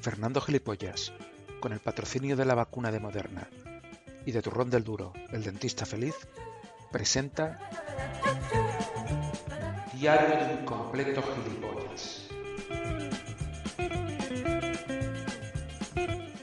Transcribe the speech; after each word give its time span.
Fernando 0.00 0.40
Gilipollas, 0.40 1.12
con 1.60 1.72
el 1.72 1.80
patrocinio 1.80 2.36
de 2.36 2.44
la 2.44 2.54
vacuna 2.54 2.92
de 2.92 3.00
Moderna 3.00 3.48
y 4.24 4.32
de 4.32 4.42
Turrón 4.42 4.70
del 4.70 4.84
Duro, 4.84 5.12
el 5.32 5.42
dentista 5.42 5.86
feliz, 5.86 6.14
presenta 6.92 7.58
Diario 9.94 10.46
de 10.46 10.54
un 10.54 10.64
gilipollas. 11.44 12.28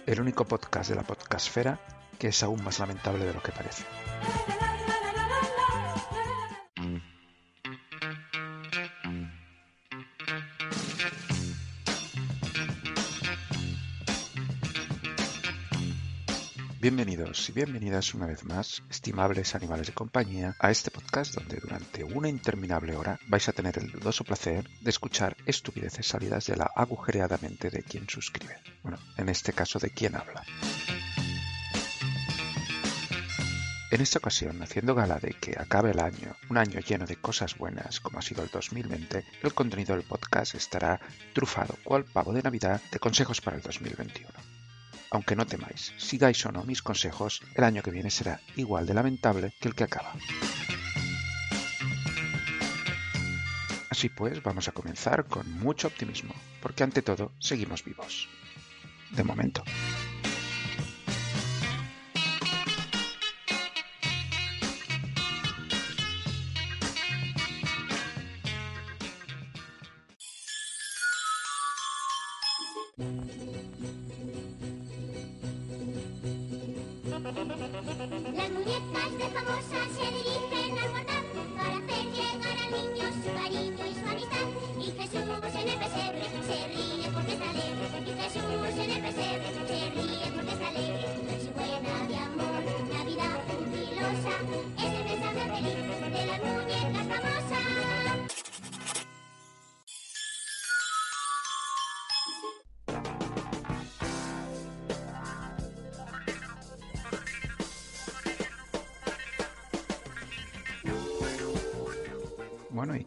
El 0.05 0.19
único 0.19 0.45
podcast 0.45 0.89
de 0.89 0.95
la 0.95 1.03
podcastfera 1.03 1.79
que 2.19 2.27
es 2.27 2.43
aún 2.43 2.63
más 2.63 2.79
lamentable 2.79 3.25
de 3.25 3.33
lo 3.33 3.41
que 3.41 3.51
parece. 3.51 3.85
Bienvenidos 16.85 17.49
y 17.49 17.51
bienvenidas 17.51 18.13
una 18.13 18.27
vez 18.27 18.43
más, 18.43 18.83
estimables 18.91 19.55
animales 19.55 19.87
de 19.87 19.93
compañía, 19.93 20.55
a 20.59 20.69
este 20.69 20.91
podcast 20.91 21.33
donde 21.33 21.59
durante 21.59 22.03
una 22.03 22.29
interminable 22.29 22.95
hora 22.95 23.19
vais 23.27 23.49
a 23.49 23.53
tener 23.53 23.79
el 23.79 23.91
dudoso 23.91 24.23
placer 24.23 24.69
de 24.81 24.91
escuchar 24.91 25.35
estupideces 25.47 26.05
salidas 26.05 26.45
de 26.45 26.57
la 26.57 26.69
agujereada 26.75 27.39
mente 27.41 27.71
de 27.71 27.81
quien 27.81 28.07
suscribe. 28.07 28.59
Bueno, 28.83 28.99
en 29.17 29.29
este 29.29 29.51
caso 29.51 29.79
de 29.79 29.89
quien 29.89 30.15
habla. 30.15 30.43
En 33.89 34.01
esta 34.01 34.19
ocasión, 34.19 34.61
haciendo 34.61 34.93
gala 34.93 35.17
de 35.17 35.31
que 35.31 35.55
acabe 35.57 35.89
el 35.89 35.99
año, 35.99 36.35
un 36.51 36.59
año 36.59 36.81
lleno 36.81 37.07
de 37.07 37.15
cosas 37.15 37.57
buenas 37.57 37.99
como 37.99 38.19
ha 38.19 38.21
sido 38.21 38.43
el 38.43 38.49
2020, 38.51 39.25
el 39.41 39.53
contenido 39.55 39.95
del 39.95 40.05
podcast 40.05 40.53
estará 40.53 41.01
trufado, 41.33 41.73
cual 41.83 42.05
pavo 42.05 42.31
de 42.31 42.43
Navidad, 42.43 42.79
de 42.91 42.99
consejos 42.99 43.41
para 43.41 43.57
el 43.57 43.63
2021 43.63 44.54
aunque 45.15 45.37
no 45.37 45.47
temáis, 45.47 45.93
sigáis 45.97 46.45
o 46.45 46.51
no 46.51 46.65
mis 46.65 46.81
consejos, 46.81 47.41
el 47.55 47.63
año 47.63 47.81
que 47.81 47.91
viene 47.91 48.11
será 48.11 48.41
igual 48.57 48.85
de 48.85 48.93
lamentable 48.93 49.53
que 49.61 49.69
el 49.69 49.75
que 49.75 49.85
acaba. 49.85 50.13
Así 53.89 54.09
pues, 54.09 54.43
vamos 54.43 54.67
a 54.67 54.73
comenzar 54.73 55.25
con 55.25 55.49
mucho 55.59 55.87
optimismo, 55.87 56.35
porque 56.61 56.83
ante 56.83 57.01
todo 57.01 57.31
seguimos 57.39 57.85
vivos. 57.85 58.27
De 59.11 59.23
momento. 59.23 59.63
Las 77.25 77.33
muñecas 78.51 79.17
de 79.17 79.25
famosas 79.33 79.89
se 79.97 80.05
dirigen 80.11 80.54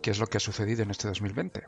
qué 0.08 0.12
es 0.12 0.20
lo 0.20 0.26
que 0.26 0.38
ha 0.38 0.40
sucedido 0.40 0.82
en 0.82 0.90
este 0.90 1.06
2020? 1.06 1.64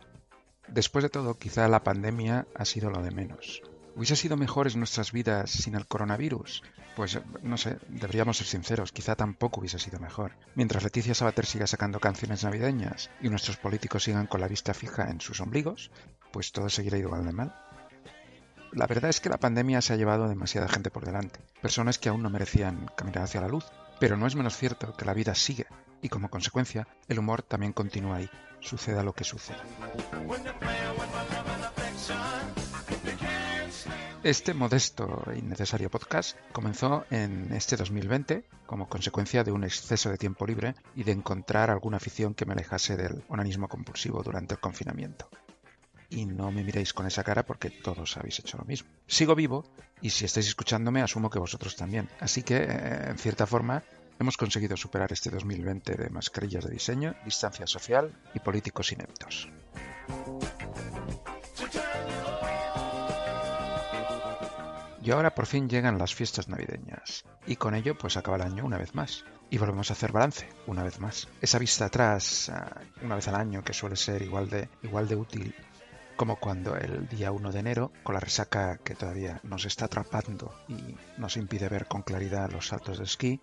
Después 0.66 1.02
de 1.02 1.10
todo, 1.10 1.34
quizá 1.34 1.68
la 1.68 1.84
pandemia 1.84 2.46
ha 2.54 2.64
sido 2.64 2.88
lo 2.88 3.02
de 3.02 3.10
menos. 3.10 3.60
¿Hubiese 3.94 4.16
sido 4.16 4.38
mejores 4.38 4.76
nuestras 4.76 5.12
vidas 5.12 5.50
sin 5.50 5.74
el 5.74 5.84
coronavirus? 5.84 6.62
Pues 6.96 7.20
no 7.42 7.58
sé, 7.58 7.76
deberíamos 7.88 8.38
ser 8.38 8.46
sinceros, 8.46 8.92
quizá 8.92 9.14
tampoco 9.14 9.60
hubiese 9.60 9.78
sido 9.78 10.00
mejor. 10.00 10.38
Mientras 10.54 10.82
Leticia 10.82 11.14
Sabater 11.14 11.44
siga 11.44 11.66
sacando 11.66 12.00
canciones 12.00 12.42
navideñas 12.42 13.10
y 13.20 13.28
nuestros 13.28 13.58
políticos 13.58 14.04
sigan 14.04 14.26
con 14.26 14.40
la 14.40 14.48
vista 14.48 14.72
fija 14.72 15.10
en 15.10 15.20
sus 15.20 15.42
ombligos, 15.42 15.90
pues 16.32 16.50
todo 16.50 16.70
seguirá 16.70 16.96
igual 16.96 17.26
de 17.26 17.32
mal. 17.32 17.54
La 18.72 18.86
verdad 18.86 19.10
es 19.10 19.20
que 19.20 19.28
la 19.28 19.36
pandemia 19.36 19.82
se 19.82 19.92
ha 19.92 19.96
llevado 19.96 20.30
demasiada 20.30 20.66
gente 20.66 20.90
por 20.90 21.04
delante, 21.04 21.40
personas 21.60 21.98
que 21.98 22.08
aún 22.08 22.22
no 22.22 22.30
merecían 22.30 22.90
caminar 22.96 23.24
hacia 23.24 23.42
la 23.42 23.48
luz, 23.48 23.66
pero 23.98 24.16
no 24.16 24.26
es 24.26 24.34
menos 24.34 24.56
cierto 24.56 24.96
que 24.96 25.04
la 25.04 25.12
vida 25.12 25.34
sigue 25.34 25.66
y 26.02 26.08
como 26.08 26.30
consecuencia 26.30 26.86
el 27.08 27.18
humor 27.18 27.42
también 27.42 27.72
continúa 27.72 28.16
ahí, 28.16 28.30
suceda 28.60 29.02
lo 29.02 29.12
que 29.12 29.24
suceda. 29.24 29.62
Este 34.22 34.52
modesto 34.52 35.24
e 35.32 35.38
innecesario 35.38 35.88
podcast 35.90 36.36
comenzó 36.52 37.06
en 37.10 37.50
este 37.54 37.76
2020 37.76 38.44
como 38.66 38.86
consecuencia 38.86 39.44
de 39.44 39.50
un 39.50 39.64
exceso 39.64 40.10
de 40.10 40.18
tiempo 40.18 40.46
libre 40.46 40.74
y 40.94 41.04
de 41.04 41.12
encontrar 41.12 41.70
alguna 41.70 41.96
afición 41.96 42.34
que 42.34 42.44
me 42.44 42.52
alejase 42.52 42.98
del 42.98 43.24
onanismo 43.28 43.66
compulsivo 43.66 44.22
durante 44.22 44.54
el 44.54 44.60
confinamiento. 44.60 45.30
Y 46.10 46.26
no 46.26 46.50
me 46.50 46.62
miréis 46.62 46.92
con 46.92 47.06
esa 47.06 47.24
cara 47.24 47.46
porque 47.46 47.70
todos 47.70 48.16
habéis 48.18 48.38
hecho 48.40 48.58
lo 48.58 48.64
mismo. 48.64 48.90
Sigo 49.06 49.34
vivo 49.34 49.64
y 50.02 50.10
si 50.10 50.26
estáis 50.26 50.48
escuchándome 50.48 51.00
asumo 51.00 51.30
que 51.30 51.38
vosotros 51.38 51.74
también. 51.76 52.10
Así 52.20 52.42
que, 52.42 52.56
eh, 52.56 53.08
en 53.08 53.16
cierta 53.16 53.46
forma, 53.46 53.82
hemos 54.20 54.36
conseguido 54.36 54.76
superar 54.76 55.10
este 55.12 55.30
2020 55.30 55.96
de 55.96 56.10
mascarillas 56.10 56.64
de 56.64 56.70
diseño, 56.70 57.16
distancia 57.24 57.66
social 57.66 58.14
y 58.34 58.38
políticos 58.40 58.92
ineptos. 58.92 59.48
Y 65.02 65.10
ahora 65.10 65.34
por 65.34 65.46
fin 65.46 65.70
llegan 65.70 65.98
las 65.98 66.14
fiestas 66.14 66.48
navideñas. 66.48 67.24
Y 67.46 67.56
con 67.56 67.74
ello 67.74 67.96
pues 67.96 68.18
acaba 68.18 68.36
el 68.36 68.42
año 68.42 68.66
una 68.66 68.76
vez 68.76 68.94
más. 68.94 69.24
Y 69.48 69.56
volvemos 69.56 69.90
a 69.90 69.94
hacer 69.94 70.12
balance 70.12 70.46
una 70.66 70.84
vez 70.84 71.00
más. 71.00 71.26
Esa 71.40 71.58
vista 71.58 71.86
atrás, 71.86 72.50
ah, 72.50 72.82
una 73.02 73.16
vez 73.16 73.26
al 73.26 73.34
año, 73.34 73.64
que 73.64 73.72
suele 73.72 73.96
ser 73.96 74.20
igual 74.20 74.50
de, 74.50 74.68
igual 74.82 75.08
de 75.08 75.16
útil 75.16 75.54
como 76.20 76.36
cuando 76.36 76.76
el 76.76 77.08
día 77.08 77.32
1 77.32 77.50
de 77.50 77.60
enero, 77.60 77.92
con 78.02 78.12
la 78.12 78.20
resaca 78.20 78.76
que 78.84 78.94
todavía 78.94 79.40
nos 79.42 79.64
está 79.64 79.86
atrapando 79.86 80.54
y 80.68 80.94
nos 81.16 81.38
impide 81.38 81.70
ver 81.70 81.86
con 81.86 82.02
claridad 82.02 82.50
los 82.50 82.66
saltos 82.66 82.98
de 82.98 83.04
esquí, 83.04 83.40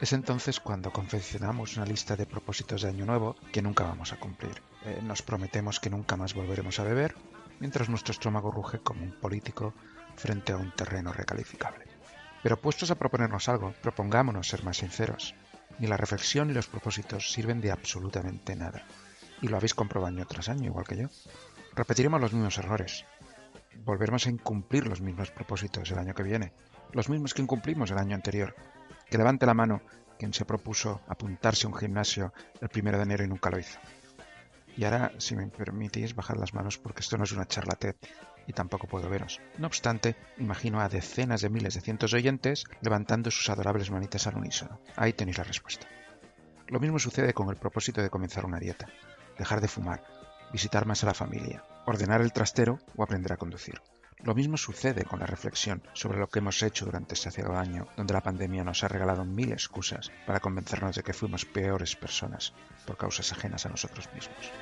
es 0.00 0.12
entonces 0.12 0.60
cuando 0.60 0.92
confeccionamos 0.92 1.76
una 1.76 1.86
lista 1.86 2.14
de 2.16 2.26
propósitos 2.26 2.82
de 2.82 2.88
año 2.88 3.04
nuevo 3.04 3.36
que 3.52 3.62
nunca 3.62 3.84
vamos 3.84 4.12
a 4.12 4.20
cumplir. 4.20 4.62
Eh, 4.84 5.00
nos 5.02 5.22
prometemos 5.22 5.80
que 5.80 5.90
nunca 5.90 6.16
más 6.16 6.34
volveremos 6.34 6.78
a 6.78 6.84
beber, 6.84 7.16
mientras 7.58 7.88
nuestro 7.88 8.12
estómago 8.12 8.50
ruge 8.50 8.78
como 8.78 9.02
un 9.02 9.12
político 9.12 9.74
frente 10.16 10.52
a 10.52 10.56
un 10.56 10.70
terreno 10.72 11.12
recalificable. 11.12 11.84
Pero 12.42 12.60
puestos 12.60 12.90
a 12.90 12.94
proponernos 12.94 13.48
algo, 13.48 13.74
propongámonos 13.82 14.48
ser 14.48 14.62
más 14.62 14.76
sinceros. 14.76 15.34
Ni 15.80 15.88
la 15.88 15.96
reflexión 15.96 16.48
ni 16.48 16.54
los 16.54 16.68
propósitos 16.68 17.32
sirven 17.32 17.60
de 17.60 17.72
absolutamente 17.72 18.54
nada. 18.54 18.86
Y 19.42 19.48
lo 19.48 19.56
habéis 19.56 19.74
comprobado 19.74 20.14
año 20.14 20.26
tras 20.26 20.48
año, 20.48 20.66
igual 20.66 20.86
que 20.86 20.96
yo. 20.96 21.08
Repetiremos 21.74 22.20
los 22.20 22.32
mismos 22.32 22.58
errores. 22.58 23.04
Volveremos 23.84 24.26
a 24.26 24.30
incumplir 24.30 24.86
los 24.86 25.00
mismos 25.00 25.30
propósitos 25.30 25.90
el 25.90 25.98
año 25.98 26.14
que 26.14 26.22
viene, 26.22 26.52
los 26.92 27.08
mismos 27.08 27.34
que 27.34 27.42
incumplimos 27.42 27.90
el 27.90 27.98
año 27.98 28.14
anterior. 28.14 28.54
Que 29.10 29.18
levante 29.18 29.46
la 29.46 29.54
mano 29.54 29.82
quien 30.18 30.34
se 30.34 30.44
propuso 30.44 31.00
apuntarse 31.08 31.66
a 31.66 31.70
un 31.70 31.76
gimnasio 31.76 32.32
el 32.60 32.68
primero 32.68 32.98
de 32.98 33.04
enero 33.04 33.24
y 33.24 33.28
nunca 33.28 33.50
lo 33.50 33.58
hizo. 33.58 33.78
Y 34.76 34.84
ahora, 34.84 35.12
si 35.18 35.34
me 35.34 35.46
permitís, 35.48 36.14
bajar 36.14 36.36
las 36.36 36.54
manos 36.54 36.78
porque 36.78 37.00
esto 37.00 37.16
no 37.16 37.24
es 37.24 37.32
una 37.32 37.46
charla 37.46 37.76
y 38.46 38.52
tampoco 38.52 38.86
puedo 38.86 39.08
veros. 39.08 39.40
No 39.58 39.66
obstante, 39.66 40.16
imagino 40.38 40.80
a 40.80 40.88
decenas 40.88 41.40
de 41.40 41.50
miles 41.50 41.74
de 41.74 41.80
cientos 41.80 42.12
de 42.12 42.18
oyentes 42.18 42.64
levantando 42.80 43.30
sus 43.30 43.48
adorables 43.50 43.90
manitas 43.90 44.26
al 44.26 44.36
unísono. 44.36 44.80
Ahí 44.96 45.12
tenéis 45.12 45.38
la 45.38 45.44
respuesta. 45.44 45.86
Lo 46.68 46.80
mismo 46.80 46.98
sucede 46.98 47.32
con 47.32 47.48
el 47.48 47.56
propósito 47.56 48.02
de 48.02 48.10
comenzar 48.10 48.44
una 48.44 48.58
dieta, 48.58 48.86
dejar 49.38 49.60
de 49.60 49.68
fumar, 49.68 50.04
visitar 50.52 50.86
más 50.86 51.02
a 51.02 51.06
la 51.06 51.14
familia, 51.14 51.64
ordenar 51.86 52.20
el 52.20 52.32
trastero 52.32 52.78
o 52.96 53.02
aprender 53.02 53.32
a 53.32 53.36
conducir. 53.36 53.80
Lo 54.24 54.34
mismo 54.34 54.56
sucede 54.56 55.04
con 55.04 55.20
la 55.20 55.26
reflexión 55.26 55.82
sobre 55.92 56.18
lo 56.18 56.28
que 56.28 56.40
hemos 56.40 56.62
hecho 56.62 56.84
durante 56.84 57.14
este 57.14 57.30
ciego 57.30 57.56
año, 57.56 57.86
donde 57.96 58.14
la 58.14 58.22
pandemia 58.22 58.64
nos 58.64 58.82
ha 58.82 58.88
regalado 58.88 59.24
mil 59.24 59.52
excusas 59.52 60.10
para 60.26 60.40
convencernos 60.40 60.96
de 60.96 61.04
que 61.04 61.12
fuimos 61.12 61.44
peores 61.44 61.94
personas 61.94 62.52
por 62.84 62.96
causas 62.96 63.30
ajenas 63.32 63.64
a 63.64 63.68
nosotros 63.68 64.08
mismos. 64.12 64.52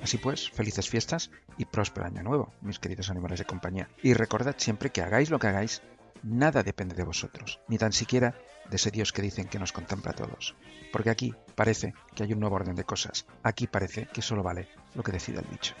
Así 0.00 0.18
pues, 0.18 0.50
felices 0.50 0.88
fiestas 0.88 1.30
y 1.58 1.64
próspero 1.64 2.06
año 2.06 2.22
nuevo, 2.22 2.52
mis 2.60 2.78
queridos 2.78 3.10
animales 3.10 3.40
de 3.40 3.46
compañía. 3.46 3.88
Y 4.02 4.14
recordad 4.14 4.54
siempre 4.58 4.90
que 4.90 5.02
hagáis 5.02 5.30
lo 5.30 5.38
que 5.38 5.48
hagáis, 5.48 5.82
nada 6.22 6.62
depende 6.62 6.94
de 6.94 7.04
vosotros, 7.04 7.58
ni 7.68 7.78
tan 7.78 7.92
siquiera 7.92 8.34
de 8.68 8.76
ese 8.76 8.90
Dios 8.90 9.12
que 9.12 9.22
dicen 9.22 9.48
que 9.48 9.58
nos 9.58 9.72
contempla 9.72 10.12
a 10.12 10.14
todos. 10.14 10.54
Porque 10.92 11.10
aquí 11.10 11.34
parece 11.54 11.94
que 12.14 12.22
hay 12.22 12.32
un 12.32 12.40
nuevo 12.40 12.56
orden 12.56 12.74
de 12.74 12.84
cosas. 12.84 13.26
Aquí 13.42 13.66
parece 13.66 14.06
que 14.06 14.22
solo 14.22 14.42
vale 14.42 14.68
lo 14.94 15.02
que 15.02 15.12
decida 15.12 15.40
el 15.40 15.46
bicho. 15.46 15.74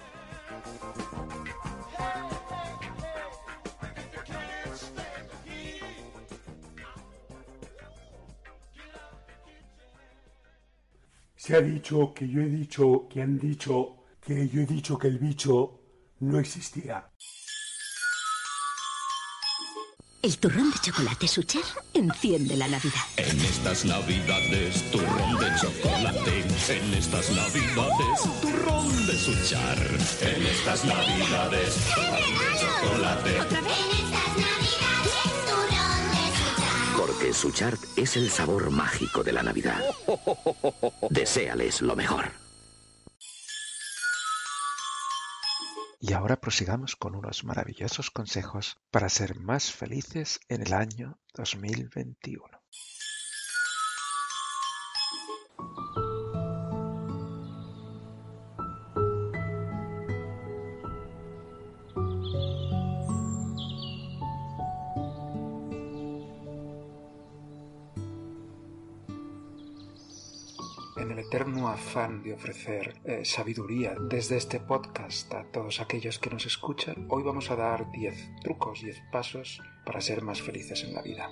Se 11.36 11.54
ha 11.54 11.60
dicho 11.60 12.14
que 12.14 12.26
yo 12.26 12.40
he 12.40 12.46
dicho 12.46 13.06
que 13.08 13.20
han 13.20 13.38
dicho 13.38 14.04
que 14.18 14.48
yo 14.48 14.62
he 14.62 14.66
dicho 14.66 14.98
que 14.98 15.08
el 15.08 15.18
bicho 15.18 15.78
no 16.20 16.38
existía. 16.38 17.10
El 20.24 20.38
turrón 20.38 20.70
de 20.70 20.78
chocolate 20.78 21.28
Suchar 21.28 21.62
enciende 21.92 22.56
la 22.56 22.66
Navidad. 22.66 23.02
En 23.18 23.38
estas 23.42 23.84
navidades, 23.84 24.90
turrón 24.90 25.38
de 25.38 25.54
chocolate. 25.60 26.40
En 26.70 26.94
estas 26.94 27.30
navidades, 27.30 28.40
turrón 28.40 29.06
de 29.06 29.18
suchar. 29.18 29.78
En 30.22 30.46
estas 30.46 30.82
navidades, 30.86 31.74
turrón 31.94 32.38
de 32.38 32.58
chocolate. 32.58 33.36
En 33.36 33.36
estas 33.36 33.52
navidades, 33.60 34.64
turrón 35.44 36.04
de 36.14 36.24
Suchar. 36.38 36.96
Porque 36.96 37.34
Suchart 37.34 37.80
es 37.98 38.16
el 38.16 38.30
sabor 38.30 38.70
mágico 38.70 39.22
de 39.22 39.32
la 39.34 39.42
Navidad. 39.42 39.84
Deséales 41.10 41.82
lo 41.82 41.94
mejor. 41.94 42.43
Y 46.06 46.12
ahora 46.12 46.38
prosigamos 46.38 46.96
con 46.96 47.14
unos 47.14 47.44
maravillosos 47.44 48.10
consejos 48.10 48.76
para 48.90 49.08
ser 49.08 49.40
más 49.40 49.72
felices 49.72 50.38
en 50.50 50.60
el 50.60 50.74
año 50.74 51.18
2021. 51.32 52.63
De 71.94 72.34
ofrecer 72.34 73.00
eh, 73.04 73.24
sabiduría 73.24 73.94
desde 74.10 74.36
este 74.36 74.58
podcast 74.58 75.32
a 75.32 75.44
todos 75.44 75.80
aquellos 75.80 76.18
que 76.18 76.28
nos 76.28 76.44
escuchan, 76.44 77.06
hoy 77.08 77.22
vamos 77.22 77.52
a 77.52 77.56
dar 77.56 77.88
10 77.92 78.40
trucos, 78.42 78.82
10 78.82 79.00
pasos 79.12 79.62
para 79.86 80.00
ser 80.00 80.20
más 80.22 80.42
felices 80.42 80.82
en 80.82 80.92
la 80.92 81.02
vida. 81.02 81.30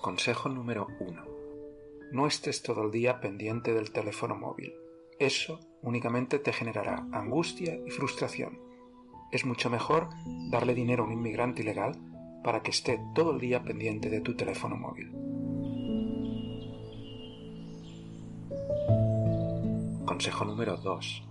Consejo 0.00 0.48
número 0.48 0.86
1. 1.00 1.24
No 2.12 2.28
estés 2.28 2.62
todo 2.62 2.84
el 2.84 2.92
día 2.92 3.18
pendiente 3.18 3.74
del 3.74 3.90
teléfono 3.90 4.36
móvil. 4.36 4.72
Eso 5.18 5.58
únicamente 5.82 6.38
te 6.38 6.52
generará 6.52 7.08
angustia 7.10 7.76
y 7.84 7.90
frustración 7.90 8.65
es 9.32 9.44
mucho 9.44 9.70
mejor 9.70 10.08
darle 10.50 10.74
dinero 10.74 11.02
a 11.02 11.06
un 11.06 11.12
inmigrante 11.12 11.62
ilegal 11.62 11.96
para 12.42 12.62
que 12.62 12.70
esté 12.70 13.00
todo 13.14 13.32
el 13.32 13.40
día 13.40 13.62
pendiente 13.64 14.08
de 14.08 14.20
tu 14.20 14.36
teléfono 14.36 14.76
móvil. 14.76 15.10
Consejo 20.04 20.44
número 20.44 20.76
2. 20.76 21.24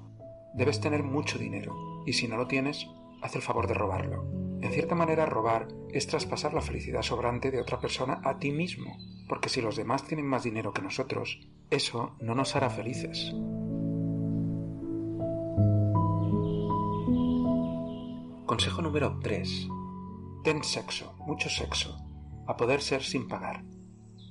Debes 0.55 0.79
tener 0.81 1.03
mucho 1.03 1.37
dinero 1.37 2.03
y 2.05 2.13
si 2.13 2.27
no 2.27 2.37
lo 2.37 2.47
tienes, 2.47 2.87
haz 3.21 3.35
el 3.35 3.41
favor 3.41 3.67
de 3.67 3.73
robarlo. 3.73 4.25
En 4.61 4.71
cierta 4.71 4.95
manera, 4.95 5.25
robar 5.25 5.67
es 5.91 6.07
traspasar 6.07 6.53
la 6.53 6.61
felicidad 6.61 7.01
sobrante 7.01 7.51
de 7.51 7.61
otra 7.61 7.79
persona 7.79 8.19
a 8.23 8.39
ti 8.39 8.51
mismo, 8.51 8.97
porque 9.29 9.49
si 9.49 9.61
los 9.61 9.75
demás 9.75 10.03
tienen 10.03 10.25
más 10.25 10.43
dinero 10.43 10.73
que 10.73 10.81
nosotros, 10.81 11.39
eso 11.69 12.15
no 12.19 12.35
nos 12.35 12.55
hará 12.55 12.69
felices. 12.69 13.33
Consejo 18.55 18.81
número 18.81 19.19
3. 19.19 19.67
Ten 20.45 20.63
sexo, 20.63 21.13
mucho 21.27 21.49
sexo, 21.49 21.99
a 22.47 22.55
poder 22.55 22.79
ser 22.79 23.03
sin 23.03 23.27
pagar, 23.27 23.65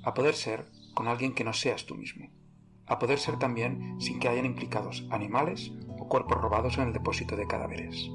a 0.03 0.15
poder 0.15 0.35
ser 0.35 0.65
con 0.95 1.09
alguien 1.09 1.35
que 1.35 1.45
no 1.45 1.53
seas 1.53 1.85
tú 1.85 1.95
mismo, 1.95 2.31
a 2.87 2.99
poder 2.99 3.19
ser 3.19 3.39
también 3.39 4.01
sin 4.01 4.19
que 4.21 4.29
hayan 4.29 4.47
implicados 4.47 5.07
animales 5.11 5.73
o 5.99 6.09
cuerpos 6.09 6.41
robados 6.41 6.79
en 6.79 6.85
el 6.85 6.95
depósito 6.95 7.37
de 7.37 7.47
cadáveres. 7.47 8.11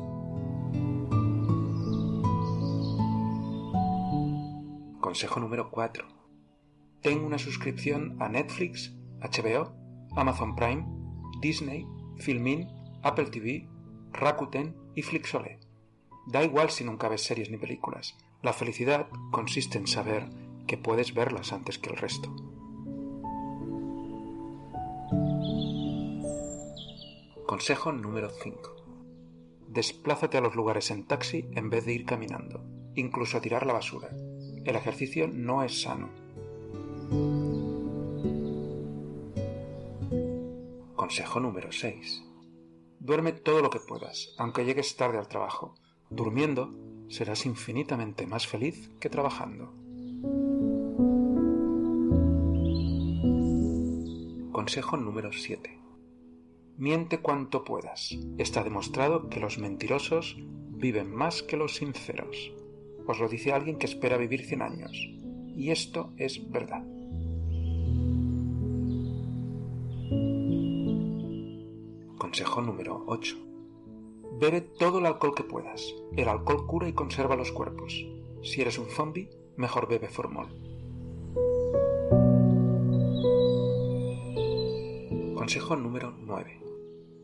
Consejo 5.00 5.40
número 5.40 5.70
4. 5.70 6.08
Ten 7.04 7.24
una 7.24 7.38
suscripción 7.38 8.18
a 8.20 8.30
Netflix, 8.30 8.98
HBO, 9.22 9.76
Amazon 10.16 10.56
Prime, 10.56 10.88
Disney, 11.40 11.86
Filmin, 12.18 12.68
Apple 13.04 13.28
TV, 13.28 13.70
Rakuten 14.12 14.76
y 14.96 15.04
Flixolé. 15.04 15.69
Da 16.30 16.44
igual 16.44 16.70
si 16.70 16.84
nunca 16.84 17.10
ves 17.10 17.24
series 17.24 17.50
ni 17.50 17.58
películas. 17.58 18.16
La 18.44 18.54
felicidad 18.54 19.08
consiste 19.32 19.80
en 19.80 19.88
saber 19.88 20.30
que 20.68 20.78
puedes 20.78 21.16
verlas 21.16 21.52
antes 21.52 21.80
que 21.80 21.90
el 21.90 21.98
resto. 21.98 22.30
Consejo 27.48 27.92
número 27.92 28.30
5. 28.30 28.76
Desplázate 29.70 30.38
a 30.38 30.42
los 30.42 30.54
lugares 30.54 30.92
en 30.92 31.08
taxi 31.08 31.50
en 31.54 31.72
vez 31.72 31.86
de 31.86 31.94
ir 31.94 32.06
caminando, 32.06 32.64
incluso 32.94 33.38
a 33.38 33.42
tirar 33.42 33.66
la 33.66 33.74
basura. 33.74 34.10
El 34.66 34.76
ejercicio 34.76 35.28
no 35.28 35.64
es 35.64 35.82
sano. 35.82 36.10
Consejo 40.96 41.40
número 41.40 41.72
6. 41.72 42.24
Duerme 43.00 43.32
todo 43.32 43.64
lo 43.64 43.72
que 43.72 43.80
puedas, 43.80 44.36
aunque 44.38 44.64
llegues 44.64 44.96
tarde 44.96 45.18
al 45.18 45.28
trabajo. 45.28 45.74
Durmiendo 46.10 46.74
serás 47.08 47.46
infinitamente 47.46 48.26
más 48.26 48.48
feliz 48.48 48.90
que 49.00 49.10
trabajando. 49.10 49.74
Consejo 54.52 54.98
número 54.98 55.32
7. 55.32 55.80
Miente 56.78 57.20
cuanto 57.20 57.64
puedas. 57.64 58.18
Está 58.38 58.64
demostrado 58.64 59.30
que 59.30 59.40
los 59.40 59.60
mentirosos 59.60 60.38
viven 60.70 61.14
más 61.14 61.44
que 61.44 61.58
los 61.58 61.76
sinceros. 61.76 62.54
Os 63.06 63.20
lo 63.20 63.28
dice 63.28 63.54
alguien 63.54 63.78
que 63.78 63.86
espera 63.86 64.18
vivir 64.18 64.46
100 64.46 64.62
años. 64.62 65.10
Y 65.56 65.72
esto 65.72 66.14
es 66.18 66.50
verdad. 66.50 66.84
Consejo 72.18 72.62
número 72.62 73.04
8. 73.08 73.49
Bebe 74.40 74.62
todo 74.62 75.00
el 75.00 75.06
alcohol 75.06 75.36
que 75.36 75.44
puedas. 75.44 75.94
El 76.16 76.30
alcohol 76.30 76.66
cura 76.66 76.88
y 76.88 76.94
conserva 76.94 77.36
los 77.36 77.52
cuerpos. 77.52 78.08
Si 78.42 78.62
eres 78.62 78.80
un 78.80 78.86
zombie, 78.86 79.30
mejor 79.58 79.90
bebe 79.90 80.08
formol. 80.08 80.48
Consejo 85.36 85.76
número 85.76 86.14
9. 86.22 86.62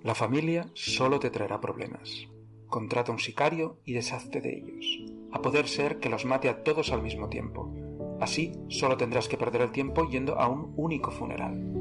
La 0.03 0.13
familia 0.13 0.69
solo 0.73 1.21
te 1.21 1.29
traerá 1.29 1.61
problemas. 1.61 2.27
Contrata 2.67 3.13
un 3.13 3.19
sicario 3.19 3.79
y 3.85 3.93
deshazte 3.93 4.41
de 4.41 4.57
ellos. 4.57 4.85
A 5.31 5.41
poder 5.41 5.69
ser 5.69 5.99
que 5.99 6.09
los 6.09 6.25
mate 6.25 6.49
a 6.49 6.63
todos 6.63 6.91
al 6.91 7.01
mismo 7.01 7.29
tiempo. 7.29 7.73
Así 8.19 8.51
solo 8.67 8.97
tendrás 8.97 9.29
que 9.29 9.37
perder 9.37 9.61
el 9.61 9.71
tiempo 9.71 10.05
yendo 10.09 10.37
a 10.37 10.49
un 10.49 10.73
único 10.75 11.11
funeral. 11.11 11.74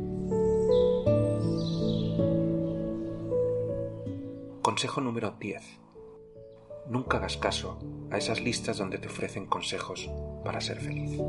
Consejo 4.64 5.02
número 5.02 5.32
10. 5.38 5.62
Nunca 6.88 7.18
hagas 7.18 7.36
caso 7.36 7.78
a 8.10 8.16
esas 8.16 8.40
listas 8.40 8.78
donde 8.78 8.96
te 8.96 9.08
ofrecen 9.08 9.44
consejos 9.44 10.08
para 10.42 10.62
ser 10.62 10.80
feliz. 10.80 11.20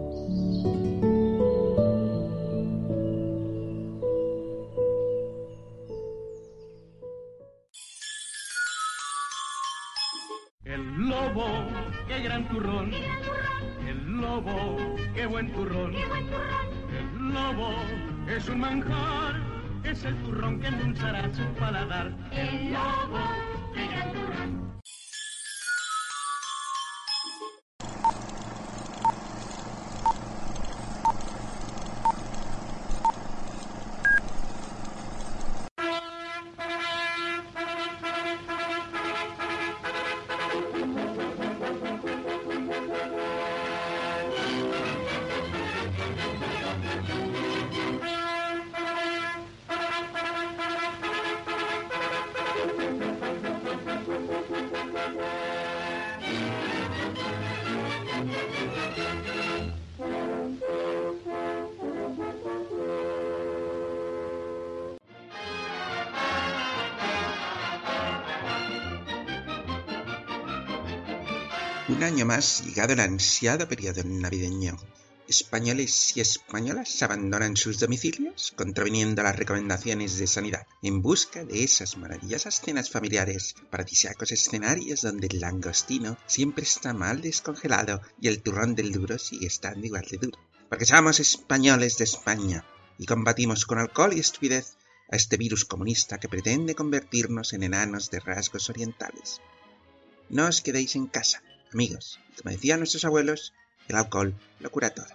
Un 71.95 72.03
año 72.03 72.25
más 72.25 72.61
llegado 72.65 72.91
el 72.91 72.99
ansiado 72.99 73.69
periodo 73.69 74.03
navideño. 74.03 74.75
Españoles 75.29 76.11
y 76.17 76.19
españolas 76.19 77.01
abandonan 77.01 77.55
sus 77.55 77.79
domicilios 77.79 78.51
contraviniendo 78.57 79.23
las 79.23 79.37
recomendaciones 79.37 80.17
de 80.17 80.27
sanidad 80.27 80.67
en 80.81 81.01
busca 81.01 81.45
de 81.45 81.63
esas 81.63 81.95
maravillosas 81.95 82.59
cenas 82.59 82.89
familiares, 82.89 83.55
paradisíacos 83.69 84.33
escenarios 84.33 85.03
donde 85.03 85.27
el 85.27 85.39
langostino 85.39 86.17
siempre 86.27 86.65
está 86.65 86.93
mal 86.93 87.21
descongelado 87.21 88.01
y 88.19 88.27
el 88.27 88.41
turrón 88.41 88.75
del 88.75 88.91
duro 88.91 89.17
sigue 89.17 89.47
estando 89.47 89.87
igual 89.87 90.05
de 90.11 90.17
duro. 90.17 90.39
Porque 90.67 90.85
somos 90.85 91.21
españoles 91.21 91.97
de 91.97 92.03
España 92.03 92.65
y 92.97 93.05
combatimos 93.05 93.65
con 93.65 93.79
alcohol 93.79 94.11
y 94.11 94.19
estupidez 94.19 94.75
a 95.09 95.15
este 95.15 95.37
virus 95.37 95.63
comunista 95.63 96.19
que 96.19 96.27
pretende 96.27 96.75
convertirnos 96.75 97.53
en 97.53 97.63
enanos 97.63 98.11
de 98.11 98.19
rasgos 98.19 98.69
orientales. 98.69 99.39
No 100.27 100.47
os 100.47 100.61
quedéis 100.61 100.95
en 100.97 101.05
casa, 101.05 101.41
amigos. 101.73 102.19
Como 102.41 102.51
decían 102.51 102.79
nuestros 102.79 103.05
abuelos, 103.05 103.53
el 103.87 103.95
alcohol 103.95 104.35
lo 104.59 104.71
cura 104.71 104.89
todo. 104.89 105.07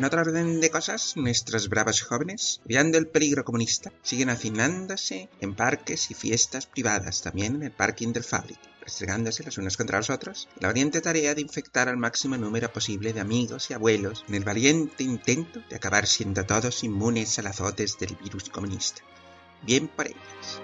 En 0.00 0.04
otra 0.06 0.22
orden 0.22 0.62
de 0.62 0.70
cosas, 0.70 1.14
nuestros 1.18 1.68
bravos 1.68 2.00
jóvenes, 2.00 2.62
viendo 2.64 2.96
el 2.96 3.06
peligro 3.06 3.44
comunista, 3.44 3.92
siguen 4.00 4.30
hacinándose 4.30 5.28
en 5.42 5.54
parques 5.54 6.10
y 6.10 6.14
fiestas 6.14 6.64
privadas, 6.64 7.20
también 7.20 7.56
en 7.56 7.64
el 7.64 7.70
parking 7.70 8.14
del 8.14 8.24
Fabric, 8.24 8.58
restregándose 8.80 9.44
los 9.44 9.58
unos 9.58 9.76
contra 9.76 9.98
los 9.98 10.08
otros, 10.08 10.48
la 10.58 10.68
valiente 10.68 11.02
tarea 11.02 11.34
de 11.34 11.42
infectar 11.42 11.90
al 11.90 11.98
máximo 11.98 12.38
número 12.38 12.72
posible 12.72 13.12
de 13.12 13.20
amigos 13.20 13.68
y 13.68 13.74
abuelos 13.74 14.24
en 14.26 14.36
el 14.36 14.44
valiente 14.44 15.04
intento 15.04 15.62
de 15.68 15.76
acabar 15.76 16.06
siendo 16.06 16.46
todos 16.46 16.82
inmunes 16.82 17.38
a 17.38 17.42
los 17.42 17.50
azotes 17.50 17.98
del 17.98 18.16
virus 18.16 18.48
comunista. 18.48 19.02
Bien 19.66 19.86
por 19.86 20.06
ellos. 20.06 20.62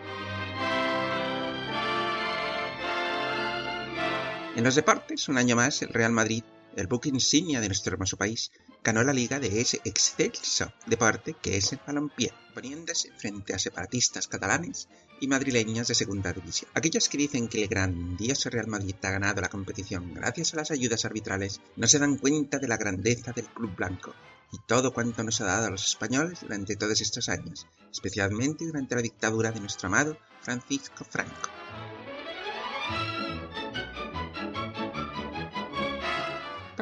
En 4.56 4.64
los 4.64 4.74
deportes, 4.74 5.28
un 5.28 5.36
año 5.36 5.54
más, 5.54 5.82
el 5.82 5.90
Real 5.90 6.12
Madrid, 6.12 6.42
el 6.76 6.86
buque 6.86 7.10
insignia 7.10 7.60
de 7.60 7.68
nuestro 7.68 7.92
hermoso 7.92 8.16
país, 8.16 8.52
ganó 8.82 9.02
la 9.02 9.12
liga 9.12 9.38
de 9.38 9.60
ese 9.60 9.82
excelso 9.84 10.72
deporte 10.86 11.36
que 11.42 11.58
es 11.58 11.74
el 11.74 11.80
balompié, 11.86 12.32
poniéndose 12.54 13.12
frente 13.18 13.52
a 13.52 13.58
separatistas 13.58 14.28
catalanes 14.28 14.88
y 15.20 15.28
madrileños 15.28 15.88
de 15.88 15.94
segunda 15.94 16.32
división. 16.32 16.70
Aquellos 16.72 17.10
que 17.10 17.18
dicen 17.18 17.48
que 17.48 17.64
el 17.64 17.68
grandioso 17.68 18.48
Real 18.48 18.66
Madrid 18.66 18.94
ha 19.02 19.10
ganado 19.10 19.42
la 19.42 19.50
competición 19.50 20.14
gracias 20.14 20.54
a 20.54 20.56
las 20.56 20.70
ayudas 20.70 21.04
arbitrales 21.04 21.60
no 21.76 21.86
se 21.86 21.98
dan 21.98 22.16
cuenta 22.16 22.58
de 22.58 22.68
la 22.68 22.78
grandeza 22.78 23.32
del 23.32 23.48
club 23.48 23.76
blanco 23.76 24.14
y 24.52 24.56
todo 24.66 24.94
cuanto 24.94 25.22
nos 25.22 25.38
ha 25.42 25.44
dado 25.44 25.66
a 25.66 25.70
los 25.70 25.84
españoles 25.84 26.40
durante 26.40 26.76
todos 26.76 27.02
estos 27.02 27.28
años, 27.28 27.66
especialmente 27.92 28.64
durante 28.64 28.94
la 28.94 29.02
dictadura 29.02 29.52
de 29.52 29.60
nuestro 29.60 29.88
amado 29.88 30.16
Francisco 30.40 31.04
Franco. 31.04 31.50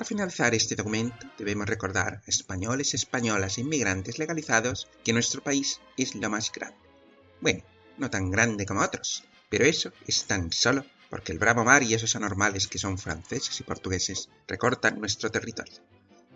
Para 0.04 0.16
finalizar 0.16 0.54
este 0.54 0.76
documento, 0.76 1.26
debemos 1.38 1.66
recordar 1.66 2.20
a 2.20 2.23
españoles, 2.28 2.92
españolas 2.92 3.56
e 3.56 3.62
inmigrantes 3.62 4.18
legalizados 4.18 4.87
que 5.02 5.14
nuestro 5.14 5.42
país 5.42 5.80
es 5.96 6.14
lo 6.14 6.28
más 6.28 6.52
grande. 6.52 6.76
Bueno, 7.40 7.62
no 7.96 8.11
tan 8.11 8.30
grande 8.30 8.66
como 8.66 8.82
otros, 8.82 9.25
pero 9.49 9.64
eso 9.64 9.94
es 10.06 10.26
tan 10.26 10.52
solo 10.52 10.84
porque 11.08 11.32
el 11.32 11.38
bravo 11.38 11.64
mar 11.64 11.82
y 11.82 11.94
esos 11.94 12.16
anormales 12.16 12.68
que 12.68 12.78
son 12.78 12.99
franceses 12.99 13.58
y 13.61 13.62
portugueses 13.62 14.28
recortan 14.46 15.00
nuestro 15.00 15.30
territorio. 15.30 15.80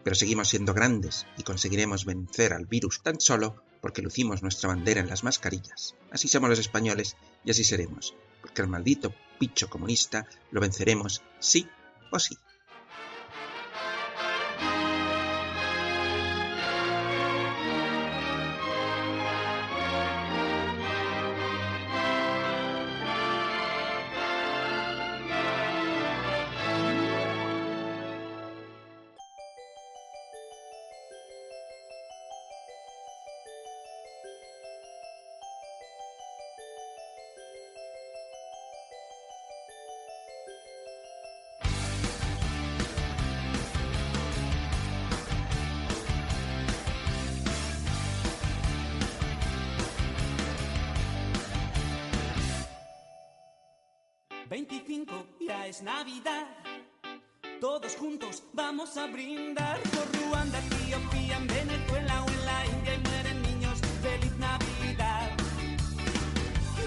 Pero 0.03 0.17
seguimos 0.17 0.49
siendo 0.49 0.73
grandes 0.73 1.27
y 1.37 1.43
conseguiremos 1.43 2.07
vencer 2.07 2.55
al 2.55 2.65
virus 2.65 3.03
tan 3.03 3.21
solo 3.21 3.63
porque 3.83 4.01
lucimos 4.01 4.43
nuestra 4.43 4.71
bandera 4.71 5.03
en 5.03 5.11
las 5.11 5.25
mascarillas. 5.25 5.95
Así 6.11 6.27
somos 6.27 6.49
los 6.49 6.59
españoles 6.59 7.19
y 7.45 7.51
así 7.51 7.65
seremos, 7.65 8.15
porque 8.41 8.63
el 8.63 8.69
maldito 8.69 9.15
picho 9.39 9.69
comunista 9.69 10.27
lo 10.53 10.63
venceremos 10.63 11.23
sí 11.39 11.69
o 12.11 12.19
sí. 12.19 12.39
Ya 55.40 55.67
es 55.67 55.83
Navidad. 55.83 56.47
Todos 57.61 57.97
juntos 57.97 58.43
vamos 58.55 58.97
a 58.97 59.07
brindar 59.07 59.78
por 59.81 60.07
Ruanda, 60.21 60.59
Etiopía, 60.59 61.37
en 61.37 61.47
Venezuela 61.47 62.25
o 62.25 62.28
en 62.28 62.47
la 62.47 62.67
India 62.67 62.95
y 62.95 62.99
mueren 62.99 63.43
niños. 63.43 63.78
¡Feliz 64.02 64.33
Navidad! 64.38 65.31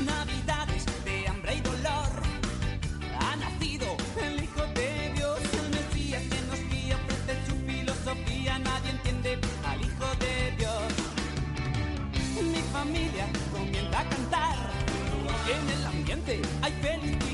Navidades 0.03 0.85
de 1.05 1.27
hambre 1.27 1.55
y 1.55 1.61
dolor. 1.61 2.09
Ha 3.19 3.35
nacido 3.35 3.95
el 4.23 4.43
Hijo 4.43 4.65
de 4.73 5.13
Dios, 5.15 5.39
el 5.61 5.69
Mesías 5.69 6.23
que 6.23 6.41
nos 6.49 6.59
guía, 6.71 6.95
ofrece 6.95 7.45
su 7.45 7.55
filosofía. 7.67 8.59
Nadie 8.59 8.91
entiende 8.91 9.39
al 9.65 9.81
Hijo 9.81 10.07
de 10.19 10.51
Dios. 10.57 10.93
Mi 12.43 12.61
familia 12.73 13.27
comienza 13.51 13.99
a 13.99 14.09
cantar. 14.09 14.57
En 15.47 15.69
el 15.69 15.85
ambiente 15.85 16.41
hay 16.63 16.71
felicidad. 16.81 17.30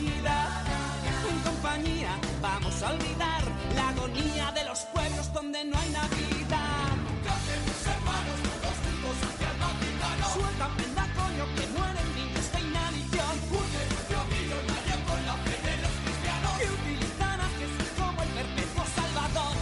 Compañía 1.78 2.20
vamos 2.42 2.82
a 2.82 2.90
olvidar 2.90 3.44
la 3.76 3.90
agonía 3.90 4.52
de 4.52 4.64
los 4.66 4.80
pueblos 4.96 5.32
donde 5.32 5.64
no 5.64 5.78
hay 5.78 5.90
Navidad. 5.92 6.90
Cantemos 7.24 7.80
hermanos 7.94 8.38
todos 8.50 8.78
juntos 8.82 9.18
hacia 9.30 9.52
el 9.52 9.58
Vaticano. 9.62 10.26
Suelta 10.34 10.68
prenda 10.76 11.06
coño 11.14 11.46
que 11.56 11.68
mueren 11.78 12.10
niños 12.16 12.52
de 12.52 12.60
inanición. 12.62 13.34
Un 13.62 13.68
negocio 13.78 14.20
millonario 14.34 14.98
con 15.06 15.20
la 15.28 15.36
fe 15.46 15.58
de 15.70 15.78
los 15.84 15.94
cristianos. 16.02 16.52
Que 16.58 16.68
utilizan 16.78 17.42
a 17.42 17.50
Jesús 17.60 17.90
como 18.00 18.24
el 18.24 18.30
perpetuo 18.30 18.84
salvador. 18.98 19.56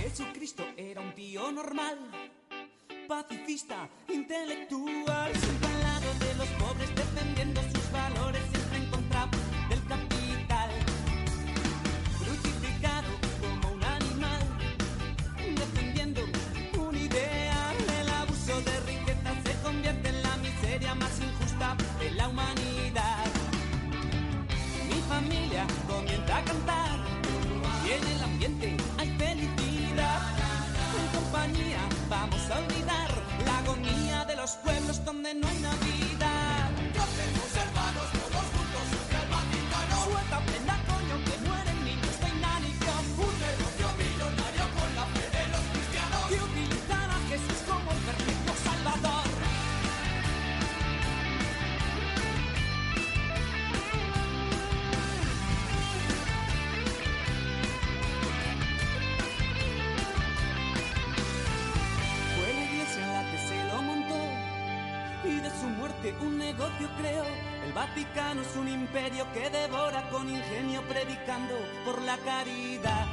Jesucristo 0.00 0.64
era 0.78 1.00
un 1.02 1.14
tío 1.14 1.52
normal 1.52 1.98
pacifista, 3.06 3.88
intelectual, 4.08 5.32
siempre 5.34 5.68
al 5.68 5.80
lado 5.80 6.14
de 6.20 6.34
los 6.36 6.48
pobres, 6.62 6.94
la 22.20 22.28
humanidad. 22.28 23.24
Mi 24.88 25.00
familia 25.12 25.66
comienza 25.88 26.36
a 26.36 26.44
cantar 26.44 26.98
y 27.84 27.88
en 27.98 28.04
el 28.14 28.22
ambiente 28.22 28.76
hay 28.98 29.08
felicidad. 29.16 30.20
En 31.00 31.06
compañía 31.18 31.82
vamos 32.08 32.42
a 32.50 32.58
olvidar 32.58 33.10
la 33.46 33.58
agonía 33.58 34.24
de 34.26 34.36
los 34.36 34.50
pueblos 34.64 35.02
donde 35.04 35.34
no 35.34 35.48
hay 35.48 35.58
Navidad. 35.60 36.19
Es 68.38 68.56
un 68.56 68.68
imperio 68.68 69.26
que 69.34 69.50
devora 69.50 70.08
con 70.08 70.28
ingenio 70.28 70.82
predicando 70.82 71.56
por 71.84 72.00
la 72.02 72.16
caridad. 72.18 73.06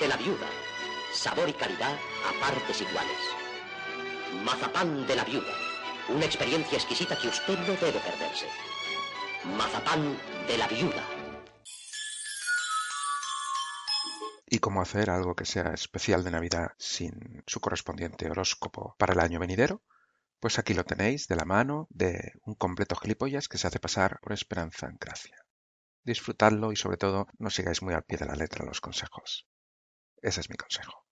De 0.00 0.08
la 0.08 0.16
viuda. 0.16 0.46
Sabor 1.12 1.48
y 1.48 1.52
calidad 1.52 1.96
a 2.26 2.40
partes 2.40 2.80
iguales. 2.80 3.18
Mazapán 4.44 5.06
de 5.06 5.16
la 5.16 5.24
viuda. 5.24 5.52
Una 6.08 6.24
experiencia 6.24 6.76
exquisita 6.76 7.18
que 7.18 7.28
usted 7.28 7.58
no 7.60 7.74
debe 7.74 8.00
perderse. 8.00 8.46
Mazapán 9.56 10.18
de 10.46 10.58
la 10.58 10.66
viuda. 10.68 11.04
¿Y 14.46 14.58
cómo 14.58 14.82
hacer 14.82 15.10
algo 15.10 15.34
que 15.34 15.44
sea 15.44 15.72
especial 15.72 16.24
de 16.24 16.30
Navidad 16.30 16.72
sin 16.78 17.42
su 17.46 17.60
correspondiente 17.60 18.30
horóscopo 18.30 18.94
para 18.98 19.12
el 19.12 19.20
año 19.20 19.40
venidero? 19.40 19.82
Pues 20.40 20.58
aquí 20.58 20.74
lo 20.74 20.84
tenéis 20.84 21.26
de 21.28 21.36
la 21.36 21.44
mano 21.44 21.86
de 21.90 22.32
un 22.44 22.54
completo 22.54 22.96
gilipollas 22.96 23.48
que 23.48 23.58
se 23.58 23.66
hace 23.66 23.80
pasar 23.80 24.20
por 24.20 24.32
esperanza 24.32 24.86
en 24.86 24.96
gracia. 25.00 25.36
Disfrutadlo 26.02 26.70
y 26.70 26.76
sobre 26.76 26.98
todo 26.98 27.26
no 27.38 27.50
sigáis 27.50 27.80
muy 27.82 27.94
al 27.94 28.04
pie 28.04 28.18
de 28.18 28.26
la 28.26 28.36
letra 28.36 28.64
los 28.64 28.80
consejos. 28.80 29.46
Ese 30.24 30.40
es 30.40 30.48
mi 30.48 30.56
consejo. 30.56 31.04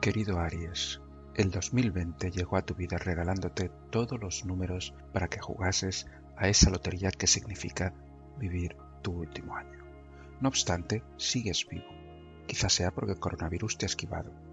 Querido 0.00 0.38
Aries, 0.38 1.00
el 1.34 1.50
2020 1.50 2.30
llegó 2.30 2.56
a 2.56 2.62
tu 2.62 2.74
vida 2.76 2.98
regalándote 2.98 3.68
todos 3.90 4.20
los 4.20 4.44
números 4.44 4.94
para 5.12 5.26
que 5.26 5.40
jugases 5.40 6.06
a 6.36 6.46
esa 6.46 6.70
lotería 6.70 7.10
que 7.10 7.26
significa 7.26 7.92
vivir 8.38 8.76
tu 9.02 9.10
último 9.10 9.56
año. 9.56 9.84
No 10.40 10.48
obstante, 10.48 11.02
sigues 11.16 11.66
vivo. 11.68 11.90
Quizás 12.46 12.72
sea 12.72 12.92
porque 12.92 13.14
el 13.14 13.18
coronavirus 13.18 13.76
te 13.76 13.86
ha 13.86 13.88
esquivado. 13.88 14.49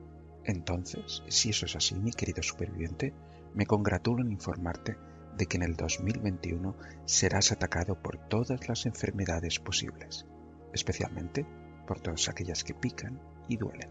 Entonces, 0.47 1.23
si 1.27 1.49
eso 1.49 1.65
es 1.65 1.75
así, 1.75 1.93
mi 1.95 2.11
querido 2.11 2.41
superviviente, 2.41 3.13
me 3.53 3.65
congratulo 3.65 4.21
en 4.23 4.31
informarte 4.31 4.95
de 5.37 5.45
que 5.45 5.57
en 5.57 5.63
el 5.63 5.75
2021 5.75 6.73
serás 7.05 7.51
atacado 7.51 8.01
por 8.01 8.17
todas 8.29 8.69
las 8.69 8.85
enfermedades 8.85 9.59
posibles, 9.59 10.25
especialmente 10.73 11.45
por 11.85 11.99
todas 11.99 12.29
aquellas 12.29 12.63
que 12.63 12.73
pican 12.73 13.19
y 13.49 13.57
duelen. 13.57 13.89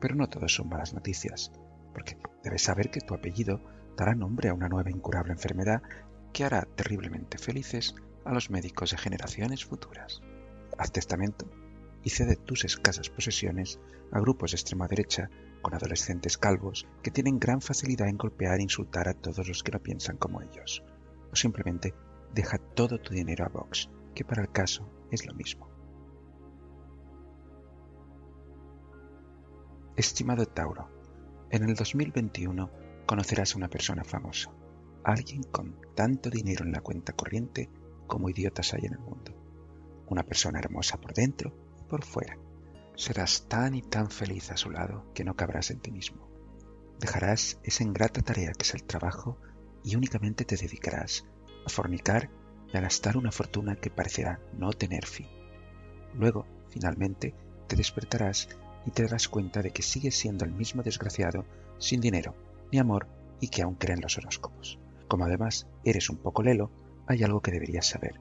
Pero 0.00 0.16
no 0.16 0.28
todo 0.28 0.48
son 0.48 0.68
malas 0.68 0.94
noticias, 0.94 1.52
porque 1.92 2.18
debes 2.42 2.62
saber 2.62 2.90
que 2.90 3.00
tu 3.00 3.14
apellido 3.14 3.60
dará 3.96 4.16
nombre 4.16 4.48
a 4.48 4.54
una 4.54 4.68
nueva 4.68 4.90
incurable 4.90 5.32
enfermedad 5.32 5.80
que 6.32 6.42
hará 6.42 6.62
terriblemente 6.74 7.38
felices 7.38 7.94
a 8.24 8.32
los 8.32 8.50
médicos 8.50 8.90
de 8.90 8.98
generaciones 8.98 9.64
futuras. 9.64 10.22
Haz 10.76 10.90
testamento 10.90 11.48
y 12.02 12.10
cede 12.10 12.34
tus 12.34 12.64
escasas 12.64 13.10
posesiones 13.10 13.78
a 14.10 14.18
grupos 14.18 14.50
de 14.50 14.56
extrema 14.56 14.88
derecha 14.88 15.30
con 15.64 15.74
adolescentes 15.74 16.36
calvos 16.36 16.86
que 17.02 17.10
tienen 17.10 17.40
gran 17.40 17.62
facilidad 17.62 18.06
en 18.08 18.18
golpear 18.18 18.60
e 18.60 18.62
insultar 18.62 19.08
a 19.08 19.14
todos 19.14 19.48
los 19.48 19.62
que 19.62 19.72
no 19.72 19.82
piensan 19.82 20.18
como 20.18 20.42
ellos. 20.42 20.84
O 21.32 21.36
simplemente 21.36 21.94
deja 22.32 22.58
todo 22.58 23.00
tu 23.00 23.14
dinero 23.14 23.46
a 23.46 23.48
Vox, 23.48 23.88
que 24.14 24.24
para 24.24 24.42
el 24.42 24.52
caso 24.52 24.88
es 25.10 25.26
lo 25.26 25.34
mismo. 25.34 25.68
Estimado 29.96 30.44
Tauro, 30.44 30.88
en 31.50 31.64
el 31.64 31.74
2021 31.74 32.70
conocerás 33.06 33.54
a 33.54 33.58
una 33.58 33.68
persona 33.68 34.04
famosa, 34.04 34.52
alguien 35.02 35.42
con 35.44 35.80
tanto 35.94 36.28
dinero 36.28 36.64
en 36.64 36.72
la 36.72 36.80
cuenta 36.80 37.14
corriente 37.14 37.70
como 38.06 38.28
idiotas 38.28 38.74
hay 38.74 38.84
en 38.84 38.94
el 38.94 38.98
mundo. 38.98 39.32
Una 40.08 40.24
persona 40.24 40.58
hermosa 40.58 41.00
por 41.00 41.14
dentro 41.14 41.54
y 41.80 41.84
por 41.84 42.04
fuera. 42.04 42.36
Serás 42.96 43.48
tan 43.48 43.74
y 43.74 43.82
tan 43.82 44.08
feliz 44.08 44.50
a 44.52 44.56
su 44.56 44.70
lado 44.70 45.04
que 45.14 45.24
no 45.24 45.34
cabrás 45.34 45.70
en 45.70 45.80
ti 45.80 45.90
mismo. 45.90 46.28
Dejarás 47.00 47.58
esa 47.64 47.82
ingrata 47.82 48.22
tarea 48.22 48.52
que 48.52 48.62
es 48.62 48.74
el 48.74 48.84
trabajo 48.84 49.36
y 49.82 49.96
únicamente 49.96 50.44
te 50.44 50.56
dedicarás 50.56 51.26
a 51.66 51.68
fornicar 51.68 52.30
y 52.72 52.76
a 52.76 52.80
gastar 52.80 53.16
una 53.16 53.32
fortuna 53.32 53.76
que 53.76 53.90
parecerá 53.90 54.40
no 54.56 54.72
tener 54.72 55.06
fin. 55.06 55.26
Luego, 56.14 56.46
finalmente, 56.70 57.34
te 57.66 57.74
despertarás 57.74 58.48
y 58.86 58.92
te 58.92 59.02
darás 59.02 59.28
cuenta 59.28 59.60
de 59.60 59.72
que 59.72 59.82
sigues 59.82 60.16
siendo 60.16 60.44
el 60.44 60.52
mismo 60.52 60.82
desgraciado, 60.82 61.44
sin 61.78 62.00
dinero 62.00 62.36
ni 62.70 62.78
amor 62.78 63.08
y 63.40 63.48
que 63.48 63.62
aún 63.62 63.74
cree 63.74 63.94
en 63.94 64.02
los 64.02 64.16
horóscopos. 64.18 64.78
Como 65.08 65.24
además 65.24 65.66
eres 65.84 66.10
un 66.10 66.18
poco 66.18 66.42
lelo, 66.42 66.70
hay 67.06 67.24
algo 67.24 67.40
que 67.40 67.50
deberías 67.50 67.86
saber, 67.86 68.20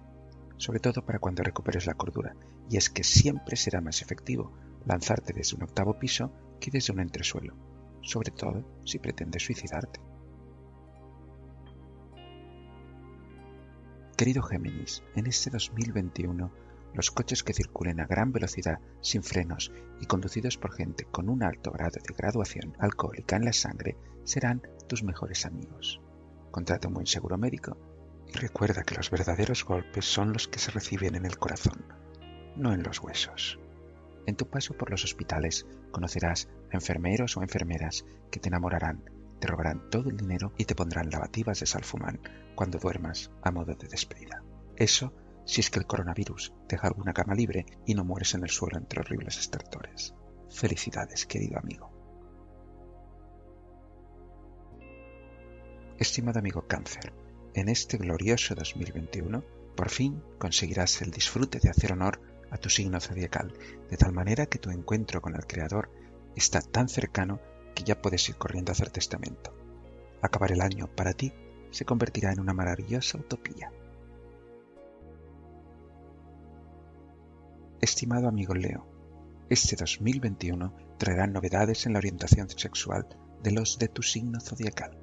sobre 0.57 0.79
todo 0.79 1.05
para 1.05 1.19
cuando 1.19 1.43
recuperes 1.43 1.85
la 1.85 1.93
cordura, 1.93 2.35
y 2.69 2.77
es 2.77 2.89
que 2.89 3.03
siempre 3.03 3.55
será 3.55 3.81
más 3.81 4.01
efectivo 4.01 4.51
lanzarte 4.85 5.33
desde 5.33 5.55
un 5.55 5.63
octavo 5.63 5.97
piso 5.99 6.31
que 6.59 6.71
desde 6.71 6.93
un 6.93 6.99
entresuelo, 6.99 7.55
sobre 8.01 8.31
todo 8.31 8.63
si 8.85 8.99
pretendes 8.99 9.43
suicidarte. 9.43 9.99
Querido 14.17 14.43
Géminis, 14.43 15.03
en 15.15 15.27
este 15.27 15.49
2021 15.49 16.51
los 16.93 17.09
coches 17.11 17.43
que 17.43 17.53
circulen 17.53 17.99
a 17.99 18.05
gran 18.05 18.31
velocidad, 18.31 18.79
sin 19.01 19.23
frenos 19.23 19.71
y 19.99 20.05
conducidos 20.05 20.57
por 20.57 20.73
gente 20.73 21.05
con 21.05 21.27
un 21.27 21.43
alto 21.43 21.71
grado 21.71 21.99
de 21.99 22.13
graduación 22.15 22.75
alcohólica 22.79 23.35
en 23.35 23.45
la 23.45 23.53
sangre 23.53 23.97
serán 24.23 24.61
tus 24.87 25.03
mejores 25.03 25.45
amigos. 25.45 26.01
Contrata 26.51 26.87
un 26.87 26.93
buen 26.93 27.07
seguro 27.07 27.37
médico 27.37 27.77
y 28.27 28.37
recuerda 28.37 28.83
que 28.83 28.95
los 28.95 29.09
verdaderos 29.09 29.65
golpes 29.65 30.05
son 30.05 30.33
los 30.33 30.47
que 30.47 30.59
se 30.59 30.71
reciben 30.71 31.15
en 31.15 31.25
el 31.25 31.37
corazón, 31.37 31.83
no 32.55 32.73
en 32.73 32.83
los 32.83 33.01
huesos. 33.01 33.59
En 34.25 34.35
tu 34.35 34.49
paso 34.49 34.75
por 34.77 34.89
los 34.89 35.03
hospitales 35.03 35.65
conocerás 35.91 36.47
a 36.71 36.75
enfermeros 36.75 37.35
o 37.37 37.41
enfermeras 37.41 38.05
que 38.31 38.39
te 38.39 38.49
enamorarán, 38.49 39.03
te 39.39 39.47
robarán 39.47 39.89
todo 39.89 40.09
el 40.09 40.17
dinero 40.17 40.53
y 40.57 40.65
te 40.65 40.75
pondrán 40.75 41.09
lavativas 41.09 41.59
de 41.59 41.65
salfumán 41.65 42.19
cuando 42.55 42.79
duermas 42.79 43.31
a 43.41 43.51
modo 43.51 43.75
de 43.75 43.87
despedida. 43.87 44.41
Eso 44.75 45.13
si 45.45 45.61
es 45.61 45.69
que 45.69 45.79
el 45.79 45.85
coronavirus 45.85 46.53
deja 46.69 46.87
alguna 46.87 47.13
cama 47.13 47.35
libre 47.35 47.65
y 47.85 47.95
no 47.95 48.05
mueres 48.05 48.33
en 48.33 48.43
el 48.43 48.49
suelo 48.49 48.77
entre 48.77 49.01
horribles 49.01 49.37
estertores. 49.37 50.13
Felicidades, 50.49 51.25
querido 51.25 51.59
amigo. 51.59 51.91
Estimado 55.99 56.39
amigo 56.39 56.65
cáncer, 56.67 57.13
en 57.53 57.69
este 57.69 57.97
glorioso 57.97 58.55
2021 58.55 59.43
por 59.75 59.89
fin 59.89 60.23
conseguirás 60.37 61.01
el 61.01 61.11
disfrute 61.11 61.59
de 61.59 61.69
hacer 61.69 61.93
honor 61.93 62.21
a 62.53 62.57
tu 62.57 62.69
signo 62.69 62.99
zodiacal, 63.01 63.51
de 63.89 63.97
tal 63.97 64.13
manera 64.13 64.45
que 64.45 64.59
tu 64.59 64.69
encuentro 64.69 65.21
con 65.21 65.35
el 65.35 65.47
Creador 65.47 65.89
está 66.35 66.61
tan 66.61 66.87
cercano 66.87 67.39
que 67.73 67.83
ya 67.83 67.99
puedes 67.99 68.29
ir 68.29 68.35
corriendo 68.35 68.71
a 68.71 68.73
hacer 68.73 68.91
testamento. 68.91 69.55
Acabar 70.21 70.51
el 70.51 70.61
año 70.61 70.87
para 70.87 71.13
ti 71.13 71.33
se 71.71 71.83
convertirá 71.83 72.31
en 72.31 72.39
una 72.39 72.53
maravillosa 72.53 73.17
utopía. 73.17 73.71
Estimado 77.81 78.27
amigo 78.27 78.53
Leo, 78.53 78.85
Este 79.49 79.75
2021 79.75 80.73
traerá 80.99 81.25
novedades 81.25 81.87
en 81.87 81.93
la 81.93 81.99
orientación 81.99 82.49
sexual 82.49 83.07
de 83.41 83.51
los 83.51 83.79
de 83.79 83.87
tu 83.87 84.03
signo 84.03 84.39
zodiacal. 84.39 84.97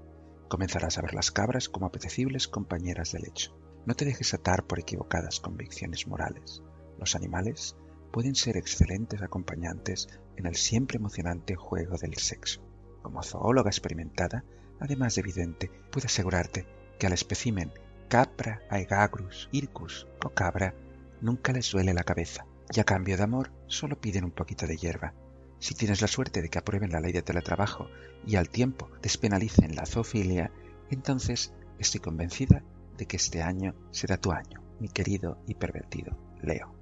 Comenzarás 0.49 0.99
a 0.99 1.03
ver 1.03 1.15
las 1.15 1.33
cabras 1.33 1.69
como 1.69 1.87
apetecibles 1.87 2.47
compañeras 2.47 3.11
de 3.13 3.21
lecho. 3.21 3.59
No 3.87 3.95
te 3.95 4.05
dejes 4.05 4.35
atar 4.35 4.65
por 4.67 4.79
equivocadas 4.79 5.41
convicciones 5.41 6.07
morales. 6.07 6.63
Los 7.01 7.17
animales 7.17 7.77
pueden 8.13 8.35
ser 8.35 8.59
excelentes 8.59 9.23
acompañantes 9.23 10.09
en 10.37 10.47
el 10.47 10.55
siempre 10.55 10.99
emocionante 10.99 11.57
juego 11.57 11.97
del 11.97 12.15
sexo. 12.17 12.61
Como 13.03 13.23
zoóloga 13.23 13.71
experimentada, 13.71 14.45
además 14.79 15.15
de 15.15 15.23
evidente, 15.23 15.71
puedo 15.91 16.07
asegurarte 16.07 16.67
que 16.99 17.07
al 17.07 17.15
espécimen 17.15 17.73
Capra 18.09 18.61
aegagrus 18.69 19.49
ircus 19.53 20.09
o 20.25 20.31
cabra 20.31 20.75
nunca 21.21 21.53
les 21.53 21.71
duele 21.71 21.95
la 21.95 22.03
cabeza 22.03 22.45
y 22.75 22.81
a 22.81 22.85
cambio 22.85 23.17
de 23.17 23.23
amor 23.23 23.53
solo 23.67 24.01
piden 24.01 24.25
un 24.25 24.33
poquito 24.33 24.67
de 24.67 24.77
hierba. 24.77 25.15
Si 25.61 25.75
tienes 25.75 26.03
la 26.03 26.09
suerte 26.09 26.43
de 26.43 26.49
que 26.49 26.59
aprueben 26.59 26.91
la 26.91 27.01
ley 27.01 27.13
de 27.13 27.23
teletrabajo 27.23 27.89
y 28.27 28.37
al 28.37 28.51
tiempo 28.51 28.91
despenalicen 29.01 29.77
la 29.77 29.87
zoofilia, 29.87 30.51
entonces 30.91 31.55
estoy 31.79 32.01
convencida 32.01 32.63
de 32.99 33.07
que 33.07 33.17
este 33.17 33.43
año 33.43 33.75
será 33.91 34.17
tu 34.17 34.33
año, 34.33 34.61
mi 34.81 34.89
querido 34.89 35.39
y 35.47 35.55
pervertido 35.55 36.19
Leo. 36.43 36.80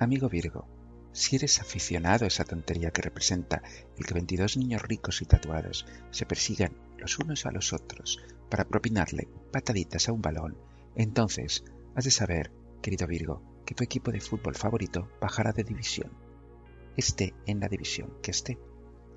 Amigo 0.00 0.28
Virgo, 0.28 0.64
si 1.12 1.34
eres 1.34 1.60
aficionado 1.60 2.24
a 2.24 2.28
esa 2.28 2.44
tontería 2.44 2.92
que 2.92 3.02
representa 3.02 3.62
el 3.96 4.06
que 4.06 4.14
22 4.14 4.56
niños 4.56 4.82
ricos 4.82 5.20
y 5.22 5.24
tatuados 5.24 5.86
se 6.12 6.24
persigan 6.24 6.76
los 6.98 7.18
unos 7.18 7.46
a 7.46 7.50
los 7.50 7.72
otros 7.72 8.20
para 8.48 8.68
propinarle 8.68 9.26
pataditas 9.52 10.08
a 10.08 10.12
un 10.12 10.22
balón, 10.22 10.56
entonces 10.94 11.64
has 11.96 12.04
de 12.04 12.12
saber, 12.12 12.52
querido 12.80 13.08
Virgo, 13.08 13.42
que 13.66 13.74
tu 13.74 13.82
equipo 13.82 14.12
de 14.12 14.20
fútbol 14.20 14.54
favorito 14.54 15.10
bajará 15.20 15.50
de 15.50 15.64
división. 15.64 16.12
Esté 16.96 17.34
en 17.46 17.58
la 17.58 17.68
división 17.68 18.12
que 18.22 18.30
esté. 18.30 18.56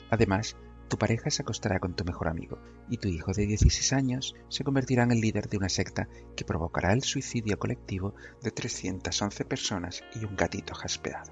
Además, 0.09 0.57
tu 0.91 0.97
pareja 0.97 1.29
se 1.29 1.41
acostará 1.41 1.79
con 1.79 1.95
tu 1.95 2.03
mejor 2.03 2.27
amigo 2.27 2.59
y 2.89 2.97
tu 2.97 3.07
hijo 3.07 3.31
de 3.31 3.47
16 3.47 3.93
años 3.93 4.35
se 4.49 4.65
convertirá 4.65 5.03
en 5.03 5.13
el 5.13 5.21
líder 5.21 5.47
de 5.47 5.55
una 5.55 5.69
secta 5.69 6.09
que 6.35 6.43
provocará 6.43 6.91
el 6.91 7.01
suicidio 7.01 7.57
colectivo 7.57 8.13
de 8.41 8.51
311 8.51 9.45
personas 9.45 10.03
y 10.13 10.25
un 10.25 10.35
gatito 10.35 10.75
jaspeado. 10.75 11.31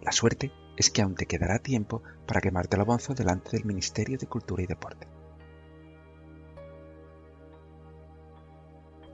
La 0.00 0.12
suerte 0.12 0.52
es 0.76 0.92
que 0.92 1.02
aún 1.02 1.16
te 1.16 1.26
quedará 1.26 1.58
tiempo 1.58 2.04
para 2.24 2.40
quemarte 2.40 2.76
el 2.76 2.84
bonzo 2.84 3.14
delante 3.14 3.50
del 3.50 3.64
Ministerio 3.64 4.16
de 4.16 4.28
Cultura 4.28 4.62
y 4.62 4.66
Deporte. 4.66 5.08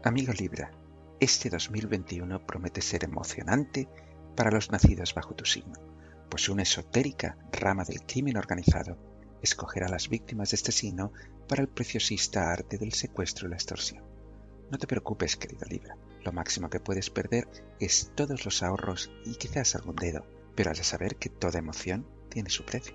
Amigo 0.05 0.35
Libra, 0.35 0.73
este 1.21 1.49
2021 1.49 2.45
promete 2.45 2.83
ser 2.83 3.05
emocionante 3.05 3.89
para 4.37 4.51
los 4.51 4.71
nacidos 4.71 5.15
bajo 5.15 5.35
tu 5.35 5.47
signo, 5.47 5.81
pues 6.29 6.51
una 6.51 6.65
esotérica 6.65 7.39
rama 7.51 7.85
del 7.85 8.03
crimen 8.03 8.37
organizado 8.37 9.14
escogerá 9.43 9.87
a 9.87 9.91
las 9.91 10.09
víctimas 10.09 10.51
de 10.51 10.57
este 10.57 10.73
signo 10.73 11.13
para 11.49 11.63
el 11.63 11.69
preciosista 11.69 12.51
arte 12.51 12.79
del 12.79 12.93
secuestro 12.93 13.47
y 13.47 13.51
la 13.51 13.57
extorsión. 13.57 14.05
No 14.71 14.79
te 14.79 14.87
preocupes, 14.87 15.37
querida 15.37 15.67
Libra, 15.69 15.97
lo 16.25 16.33
máximo 16.33 16.71
que 16.71 16.81
puedes 16.81 17.11
perder 17.11 17.47
es 17.81 18.13
todos 18.15 18.45
los 18.45 18.63
ahorros 18.63 19.11
y 19.25 19.35
quizás 19.35 19.75
algún 19.75 19.97
dedo, 19.97 20.27
pero 20.55 20.71
has 20.71 20.79
de 20.79 20.85
saber 20.85 21.17
que 21.17 21.29
toda 21.29 21.59
emoción 21.59 22.07
tiene 22.31 22.51
su 22.51 22.65
precio. 22.65 22.95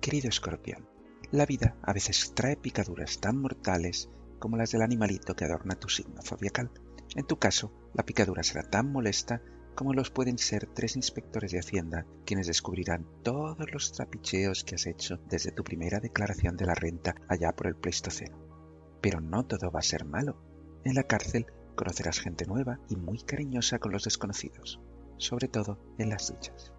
Querido 0.00 0.28
escorpión, 0.28 0.88
la 1.32 1.46
vida 1.46 1.76
a 1.82 1.92
veces 1.92 2.32
trae 2.34 2.56
picaduras 2.56 3.18
tan 3.18 3.38
mortales 3.38 4.08
como 4.38 4.56
las 4.56 4.70
del 4.70 4.82
animalito 4.82 5.34
que 5.34 5.44
adorna 5.44 5.74
tu 5.74 5.88
signo 5.88 6.22
zodiacal. 6.22 6.70
En 7.16 7.26
tu 7.26 7.38
caso, 7.38 7.72
la 7.94 8.04
picadura 8.04 8.44
será 8.44 8.62
tan 8.62 8.92
molesta 8.92 9.42
como 9.76 9.92
los 9.92 10.10
pueden 10.10 10.38
ser 10.38 10.66
tres 10.66 10.96
inspectores 10.96 11.52
de 11.52 11.58
Hacienda 11.58 12.06
quienes 12.24 12.46
descubrirán 12.46 13.06
todos 13.22 13.70
los 13.72 13.92
trapicheos 13.92 14.64
que 14.64 14.74
has 14.74 14.86
hecho 14.86 15.18
desde 15.28 15.52
tu 15.52 15.62
primera 15.62 16.00
declaración 16.00 16.56
de 16.56 16.64
la 16.64 16.74
renta 16.74 17.14
allá 17.28 17.54
por 17.54 17.66
el 17.66 17.76
Pleistoceno. 17.76 18.38
Pero 19.02 19.20
no 19.20 19.44
todo 19.44 19.70
va 19.70 19.80
a 19.80 19.82
ser 19.82 20.06
malo. 20.06 20.40
En 20.84 20.94
la 20.94 21.02
cárcel 21.02 21.46
conocerás 21.76 22.20
gente 22.20 22.46
nueva 22.46 22.80
y 22.88 22.96
muy 22.96 23.18
cariñosa 23.18 23.78
con 23.78 23.92
los 23.92 24.04
desconocidos, 24.04 24.80
sobre 25.18 25.46
todo 25.46 25.78
en 25.98 26.08
las 26.08 26.28
duchas. 26.28 26.72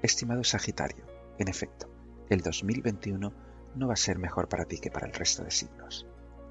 Estimado 0.00 0.44
Sagitario, 0.44 1.04
en 1.38 1.48
efecto, 1.48 1.90
el 2.30 2.40
2021 2.40 3.32
no 3.74 3.88
va 3.88 3.94
a 3.94 3.96
ser 3.96 4.18
mejor 4.18 4.48
para 4.48 4.66
ti 4.66 4.78
que 4.78 4.92
para 4.92 5.08
el 5.08 5.12
resto 5.12 5.42
de 5.42 5.50
signos. 5.50 6.06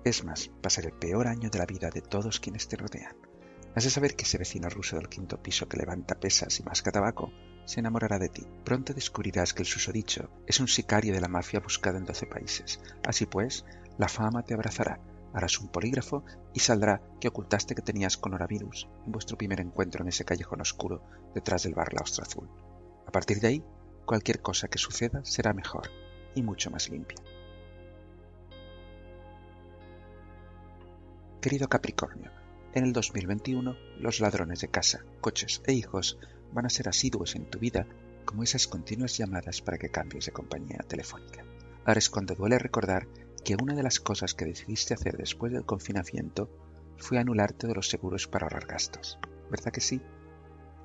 Es 0.06 0.26
más, 0.26 0.52
va 0.66 0.70
el 0.82 0.92
peor 0.92 1.28
año 1.28 1.50
de 1.50 1.60
la 1.60 1.66
vida 1.66 1.90
de 1.90 2.02
todos 2.02 2.42
quienes 2.42 2.68
te 2.68 2.76
rodean. 2.76 3.16
Has 3.74 3.86
de 3.86 3.90
saber 3.90 4.18
que 4.18 4.26
ese 4.26 4.38
vecino 4.38 4.68
ruso 4.68 4.98
del 4.98 5.08
quinto 5.08 5.42
piso 5.42 5.70
que 5.70 5.78
levanta 5.78 6.20
pesas 6.20 6.60
y 6.60 6.64
masca 6.64 6.92
tabaco 6.92 7.32
se 7.64 7.80
enamorará 7.80 8.20
de 8.20 8.28
ti. 8.28 8.46
Pronto 8.66 8.94
descubrirás 8.94 9.54
que 9.54 9.62
el 9.62 9.68
susodicho 9.68 10.30
es 10.46 10.60
un 10.60 10.68
sicario 10.68 11.14
de 11.14 11.22
la 11.22 11.30
mafia 11.30 11.62
buscado 11.62 11.98
en 11.98 12.06
12 12.06 12.26
países. 12.26 12.82
Así 13.08 13.26
pues, 13.26 13.66
la 13.98 14.10
fama 14.10 14.44
te 14.44 14.54
abrazará, 14.54 15.00
harás 15.34 15.60
un 15.60 15.70
polígrafo 15.70 16.26
y 16.54 16.60
saldrá 16.60 17.02
que 17.22 17.30
ocultaste 17.30 17.74
que 17.74 17.82
tenías 17.82 18.18
coronavirus 18.18 18.90
en 19.06 19.12
vuestro 19.14 19.38
primer 19.38 19.62
encuentro 19.62 20.04
en 20.04 20.10
ese 20.10 20.26
callejón 20.26 20.60
oscuro 20.60 21.02
detrás 21.34 21.64
del 21.64 21.76
bar 21.76 21.94
La 21.94 22.02
Ostra 22.04 22.26
Azul. 22.26 22.50
A 23.08 23.12
partir 23.12 23.40
de 23.40 23.48
ahí, 23.48 23.64
cualquier 24.06 24.42
cosa 24.42 24.68
que 24.68 24.78
suceda 24.80 25.24
será 25.24 25.54
mejor 25.54 25.90
y 26.36 26.44
mucho 26.44 26.70
más 26.70 26.90
limpia. 26.90 27.18
Querido 31.44 31.68
Capricornio, 31.68 32.32
en 32.74 32.86
el 32.86 32.94
2021 32.94 33.76
los 34.00 34.22
ladrones 34.22 34.62
de 34.62 34.70
casa, 34.70 35.04
coches 35.20 35.62
e 35.66 35.74
hijos 35.74 36.18
van 36.54 36.66
a 36.66 36.70
ser 36.70 36.88
asiduos 36.88 37.36
en 37.36 37.50
tu 37.50 37.60
vida 37.60 37.86
como 38.24 38.44
esas 38.44 38.66
continuas 38.66 39.18
llamadas 39.18 39.62
para 39.62 39.78
que 39.78 39.90
cambies 39.90 40.28
de 40.28 40.32
compañía 40.32 40.78
telefónica. 40.88 41.44
Ahora 41.84 42.00
es 42.00 42.10
cuando 42.10 42.34
duele 42.34 42.60
recordar 42.60 43.10
que 43.44 43.58
una 43.62 43.76
de 43.76 43.84
las 43.84 44.00
cosas 44.00 44.36
que 44.36 44.46
decidiste 44.46 44.94
hacer 44.94 45.18
después 45.18 45.52
del 45.52 45.66
confinamiento 45.66 46.50
fue 46.96 47.20
anularte 47.20 47.68
de 47.68 47.76
los 47.76 47.90
seguros 47.90 48.26
para 48.26 48.46
ahorrar 48.46 48.66
gastos. 48.66 49.20
¿Verdad 49.52 49.74
que 49.74 49.82
sí? 49.82 50.02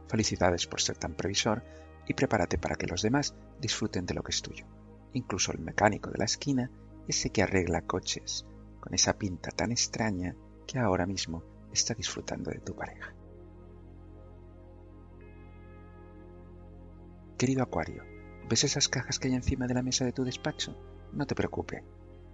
Felicidades 0.09 0.67
por 0.67 0.81
ser 0.81 0.97
tan 0.97 1.15
previsor 1.15 1.63
y 2.09 2.15
prepárate 2.15 2.59
para 2.59 2.75
que 2.75 2.89
los 2.89 3.03
demás 3.03 3.37
disfruten 3.61 4.07
de 4.07 4.15
lo 4.15 4.25
que 4.25 4.33
es 4.33 4.43
tuyo. 4.43 4.67
Incluso 5.13 5.53
el 5.53 5.61
mecánico 5.61 6.11
de 6.11 6.19
la 6.19 6.25
esquina, 6.25 6.69
ese 7.07 7.31
que 7.31 7.45
arregla 7.45 7.83
coches, 7.83 8.45
con 8.81 8.93
esa 8.93 9.19
pinta 9.19 9.51
tan 9.51 9.71
extraña 9.71 10.35
que 10.69 10.79
ahora 10.79 11.07
mismo 11.07 11.43
está 11.73 11.95
disfrutando 11.95 12.51
de 12.51 12.61
tu 12.61 12.77
pareja. 12.77 13.15
Querido 17.39 17.63
Acuario, 17.63 18.05
¿ves 18.49 18.65
esas 18.65 18.89
cajas 18.89 19.19
que 19.19 19.29
hay 19.29 19.35
encima 19.35 19.67
de 19.67 19.75
la 19.75 19.83
mesa 19.83 20.05
de 20.05 20.13
tu 20.13 20.25
despacho? 20.25 20.77
No 21.13 21.27
te 21.27 21.35
preocupes. 21.35 21.83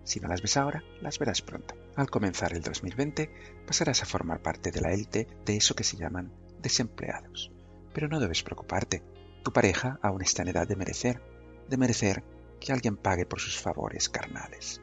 Si 0.03 0.19
no 0.19 0.29
las 0.29 0.43
ves 0.43 0.57
ahora, 0.57 0.83
las 1.01 1.19
verás 1.19 1.43
pronto. 1.43 1.75
Al 1.95 2.11
comenzar 2.11 2.53
el 2.53 2.63
2020, 2.63 3.31
pasarás 3.67 4.03
a 4.03 4.07
formar 4.07 4.43
parte 4.43 4.71
de 4.71 4.81
la 4.81 4.93
élite 4.93 5.29
de 5.47 5.57
eso 5.57 5.75
que 5.75 5.85
se 5.85 5.97
llaman 5.97 6.33
desempleados. 6.61 7.53
Pero 7.93 8.09
no 8.09 8.19
debes 8.19 8.43
preocuparte, 8.43 9.03
tu 9.45 9.53
pareja 9.53 9.99
aún 10.03 10.23
está 10.23 10.43
en 10.43 10.49
edad 10.49 10.67
de 10.67 10.77
merecer, 10.77 11.23
de 11.69 11.77
merecer 11.77 12.25
que 12.61 12.73
alguien 12.73 12.97
pague 12.97 13.27
por 13.27 13.41
sus 13.41 13.61
favores 13.61 14.09
carnales. 14.09 14.81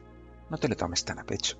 No 0.48 0.56
te 0.56 0.68
lo 0.68 0.76
tomes 0.76 1.04
tan 1.04 1.18
a 1.18 1.24
pecho. 1.24 1.58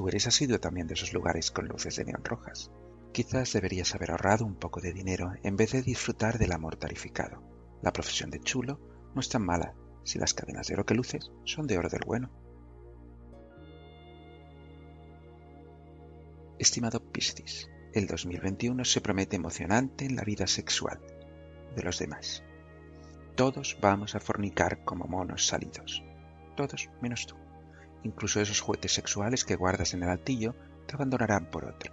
Tú 0.00 0.08
eres 0.08 0.26
asiduo 0.26 0.58
también 0.58 0.86
de 0.86 0.94
esos 0.94 1.12
lugares 1.12 1.50
con 1.50 1.68
luces 1.68 1.96
de 1.96 2.06
neón 2.06 2.24
rojas. 2.24 2.70
Quizás 3.12 3.52
deberías 3.52 3.94
haber 3.94 4.12
ahorrado 4.12 4.46
un 4.46 4.54
poco 4.54 4.80
de 4.80 4.94
dinero 4.94 5.34
en 5.42 5.56
vez 5.56 5.72
de 5.72 5.82
disfrutar 5.82 6.38
del 6.38 6.52
amor 6.52 6.76
tarificado. 6.76 7.42
La 7.82 7.92
profesión 7.92 8.30
de 8.30 8.40
chulo 8.40 8.80
no 9.14 9.20
es 9.20 9.28
tan 9.28 9.44
mala 9.44 9.74
si 10.02 10.18
las 10.18 10.32
cadenas 10.32 10.68
de 10.68 10.72
oro 10.72 10.86
que 10.86 10.94
luces 10.94 11.30
son 11.44 11.66
de 11.66 11.76
oro 11.76 11.90
del 11.90 12.00
bueno. 12.06 12.30
Estimado 16.58 17.00
Piscis, 17.12 17.68
el 17.92 18.06
2021 18.06 18.86
se 18.86 19.02
promete 19.02 19.36
emocionante 19.36 20.06
en 20.06 20.16
la 20.16 20.24
vida 20.24 20.46
sexual 20.46 20.98
de 21.76 21.82
los 21.82 21.98
demás. 21.98 22.42
Todos 23.36 23.76
vamos 23.82 24.14
a 24.14 24.20
fornicar 24.20 24.82
como 24.82 25.04
monos 25.04 25.46
salidos. 25.46 26.02
Todos 26.56 26.88
menos 27.02 27.26
tú. 27.26 27.39
Incluso 28.02 28.40
esos 28.40 28.60
juguetes 28.60 28.92
sexuales 28.92 29.44
que 29.44 29.56
guardas 29.56 29.94
en 29.94 30.02
el 30.02 30.08
altillo 30.08 30.54
te 30.86 30.94
abandonarán 30.94 31.50
por 31.50 31.64
otro. 31.64 31.92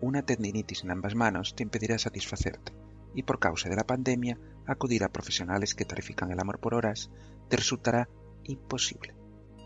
Una 0.00 0.22
tendinitis 0.22 0.84
en 0.84 0.90
ambas 0.90 1.14
manos 1.14 1.54
te 1.54 1.62
impedirá 1.62 1.98
satisfacerte 1.98 2.72
y 3.14 3.22
por 3.22 3.38
causa 3.38 3.68
de 3.68 3.76
la 3.76 3.84
pandemia 3.84 4.38
acudir 4.66 5.04
a 5.04 5.08
profesionales 5.08 5.74
que 5.74 5.84
tarifican 5.84 6.30
el 6.30 6.40
amor 6.40 6.58
por 6.58 6.74
horas 6.74 7.10
te 7.48 7.56
resultará 7.56 8.08
imposible. 8.44 9.14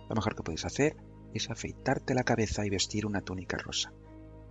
Lo 0.09 0.15
mejor 0.15 0.35
que 0.35 0.43
puedes 0.43 0.65
hacer 0.65 0.97
es 1.35 1.51
afeitarte 1.51 2.15
la 2.15 2.25
cabeza 2.25 2.65
y 2.67 2.71
vestir 2.71 3.07
una 3.07 3.21
túnica 3.21 3.57
rosa. 3.59 3.93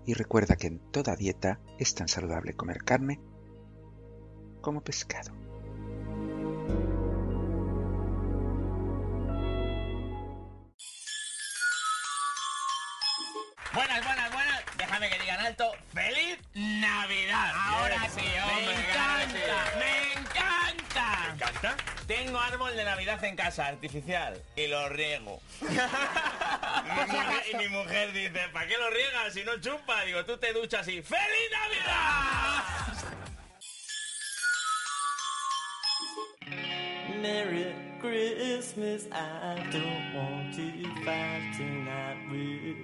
Y 0.05 0.13
recuerda 0.13 0.55
que 0.55 0.67
en 0.67 0.79
toda 0.91 1.15
dieta 1.15 1.59
es 1.77 1.93
tan 1.95 2.07
saludable 2.07 2.53
comer 2.53 2.83
carne 2.83 3.19
como 4.61 4.81
pescado. 4.81 5.46
Navidad 23.07 23.23
en 23.29 23.35
casa, 23.37 23.67
artificial, 23.67 24.43
y 24.57 24.67
lo 24.67 24.89
riego. 24.89 25.41
mi 25.61 25.69
mujer, 25.69 27.43
y 27.49 27.55
mi 27.55 27.69
mujer 27.69 28.11
dice, 28.11 28.49
¿para 28.51 28.67
qué 28.67 28.77
lo 28.77 28.89
riegas 28.89 29.33
si 29.33 29.45
no 29.45 29.57
chupa? 29.61 30.03
Digo, 30.03 30.25
tú 30.25 30.37
te 30.37 30.51
duchas 30.51 30.85
y 30.89 31.01
¡Feliz 31.01 31.49
Navidad! 31.51 32.63
Merry 37.21 37.73
Christmas, 38.01 39.07
I 39.13 39.55
don't 39.71 40.13
want 40.13 40.53
to 40.55 40.63
fight 41.05 41.53
tonight 41.55 42.29
with. 42.29 42.75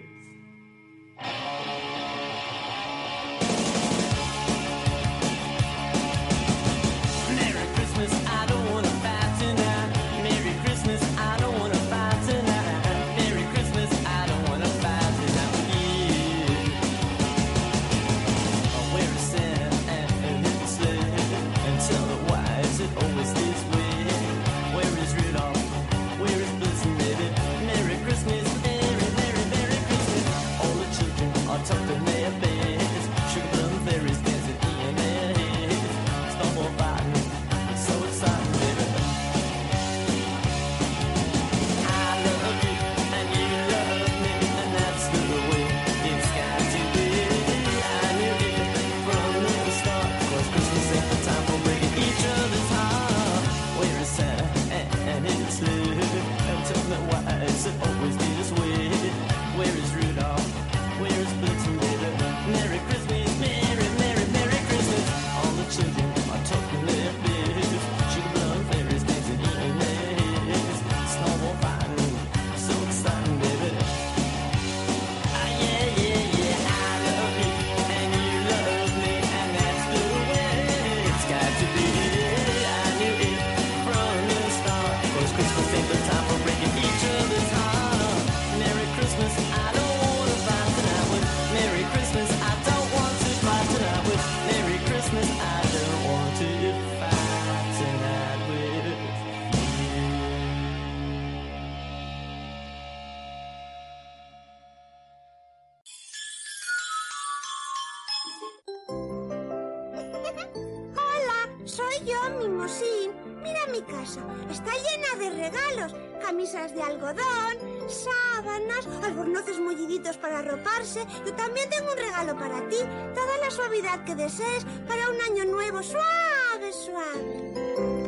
Yo, 112.64 113.12
Mimosín. 113.12 113.12
Mira 113.44 113.68
mi 113.72 113.82
casa. 113.82 114.22
Está 114.50 114.72
llena 114.72 115.16
de 115.20 115.30
regalos. 115.30 115.96
Camisas 116.22 116.74
de 116.74 116.82
algodón, 116.82 117.58
sábanas, 117.88 118.88
albornoces 119.04 119.60
mulliditos 119.60 120.18
para 120.18 120.40
arroparse. 120.40 121.06
Yo 121.26 121.34
también 121.34 121.70
tengo 121.70 121.92
un 121.92 121.98
regalo 121.98 122.38
para 122.38 122.68
ti. 122.70 122.78
Toda 123.14 123.38
la 123.40 123.52
suavidad 123.52 124.04
que 124.06 124.16
desees 124.16 124.66
para 124.88 125.10
un 125.10 125.22
año 125.22 125.46
nuevo 125.46 125.84
suave, 125.84 126.72
suave. 126.72 128.04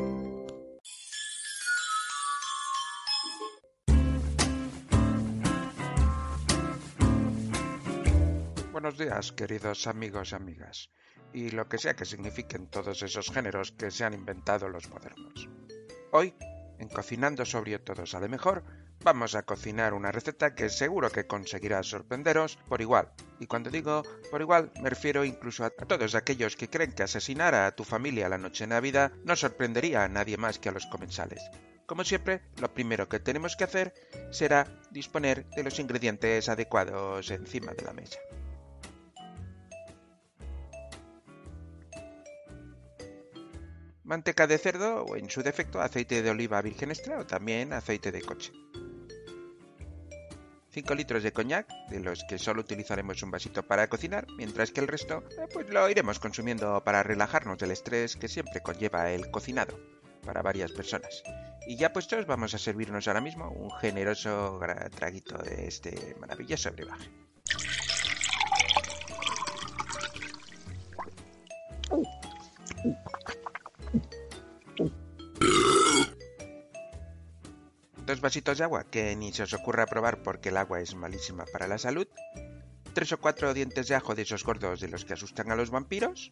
Buenos 8.72 8.98
días, 9.00 9.32
queridos 9.32 9.88
amigos 9.88 10.32
y 10.32 10.36
amigas, 10.36 10.90
y 11.36 11.50
lo 11.50 11.68
que 11.68 11.78
sea 11.78 11.96
que 11.96 12.06
signifiquen 12.06 12.68
todos 12.68 13.04
esos 13.04 13.30
géneros 13.30 13.74
que 13.74 13.92
se 13.92 14.06
han 14.06 14.14
inventado 14.14 14.70
los 14.70 14.90
modernos. 14.90 15.50
Hoy, 16.12 16.34
en 16.80 16.88
Cocinando 16.88 17.44
sobre 17.44 17.78
todo 17.80 18.06
sale 18.06 18.30
mejor, 18.30 18.64
vamos 19.04 19.36
a 19.36 19.44
cocinar 19.44 19.94
una 19.94 20.14
receta 20.14 20.56
que 20.56 20.70
seguro 20.70 21.10
que 21.12 21.28
conseguirá 21.28 21.84
sorprenderos 21.84 22.58
por 22.70 22.80
igual. 22.80 23.12
Y 23.42 23.48
cuando 23.48 23.70
digo 23.70 24.04
por 24.32 24.40
igual, 24.40 24.72
me 24.82 24.90
refiero 24.90 25.26
incluso 25.26 25.66
a 25.66 25.72
todos 25.72 26.16
aquellos 26.16 26.56
que 26.56 26.70
creen 26.70 26.94
que 26.94 27.04
asesinar 27.04 27.54
a 27.54 27.76
tu 27.76 27.84
familia 27.84 28.30
la 28.30 28.38
noche 28.38 28.64
de 28.64 28.70
Navidad 28.70 29.12
no 29.26 29.36
sorprendería 29.36 30.06
a 30.06 30.08
nadie 30.08 30.38
más 30.38 30.58
que 30.58 30.70
a 30.70 30.72
los 30.72 30.86
comensales. 30.86 31.42
Como 31.86 32.06
siempre, 32.06 32.44
lo 32.62 32.74
primero 32.74 33.10
que 33.10 33.20
tenemos 33.20 33.58
que 33.58 33.66
hacer 33.66 33.94
será 34.32 34.68
disponer 34.90 35.46
de 35.50 35.64
los 35.64 35.80
ingredientes 35.80 36.48
adecuados 36.48 37.30
encima 37.30 37.74
de 37.74 37.84
la 37.84 37.92
mesa. 37.92 38.20
Manteca 44.06 44.46
de 44.48 44.58
cerdo 44.58 45.04
o 45.04 45.16
en 45.16 45.30
su 45.30 45.42
defecto 45.42 45.82
aceite 45.82 46.22
de 46.22 46.30
oliva 46.30 46.62
virgen 46.62 46.92
extra 46.92 47.20
o 47.20 47.26
también 47.26 47.74
aceite 47.74 48.12
de 48.12 48.22
coche. 48.22 48.54
5 50.70 50.94
litros 50.94 51.24
de 51.24 51.32
coñac, 51.32 51.68
de 51.90 52.02
los 52.02 52.24
que 52.28 52.38
solo 52.38 52.62
utilizaremos 52.62 53.24
un 53.24 53.32
vasito 53.32 53.64
para 53.64 53.88
cocinar, 53.88 54.28
mientras 54.38 54.72
que 54.72 54.82
el 54.82 54.90
resto 54.90 55.24
eh, 55.38 55.48
pues 55.52 55.70
lo 55.70 55.90
iremos 55.90 56.20
consumiendo 56.20 56.84
para 56.84 57.02
relajarnos 57.02 57.58
del 57.58 57.72
estrés 57.72 58.18
que 58.18 58.28
siempre 58.28 58.62
conlleva 58.62 59.10
el 59.12 59.32
cocinado 59.32 59.80
para 60.26 60.42
varias 60.42 60.72
personas. 60.74 61.24
Y 61.66 61.78
ya 61.78 61.94
puestos 61.94 62.28
vamos 62.28 62.54
a 62.54 62.58
servirnos 62.58 63.08
ahora 63.08 63.22
mismo 63.22 63.50
un 63.50 63.72
generoso 63.72 64.60
traguito 64.94 65.38
de 65.38 65.68
este 65.68 66.16
maravilloso 66.20 66.72
brebaje. 66.74 67.10
Vasitos 78.26 78.58
de 78.58 78.64
agua 78.64 78.90
que 78.90 79.16
ni 79.16 79.32
se 79.32 79.44
os 79.44 79.54
ocurra 79.54 79.86
probar 79.86 80.24
porque 80.24 80.50
el 80.50 80.58
agua 80.58 80.82
es 80.82 80.96
malísima 80.96 81.46
para 81.46 81.68
la 81.68 81.78
salud. 81.78 82.08
Tres 82.96 83.12
o 83.12 83.20
cuatro 83.20 83.54
dientes 83.54 83.88
de 83.88 83.94
ajo 83.94 84.16
de 84.16 84.24
esos 84.24 84.44
gordos 84.44 84.80
de 84.80 84.88
los 84.88 85.06
que 85.06 85.14
asustan 85.14 85.52
a 85.52 85.56
los 85.56 85.70
vampiros. 85.70 86.32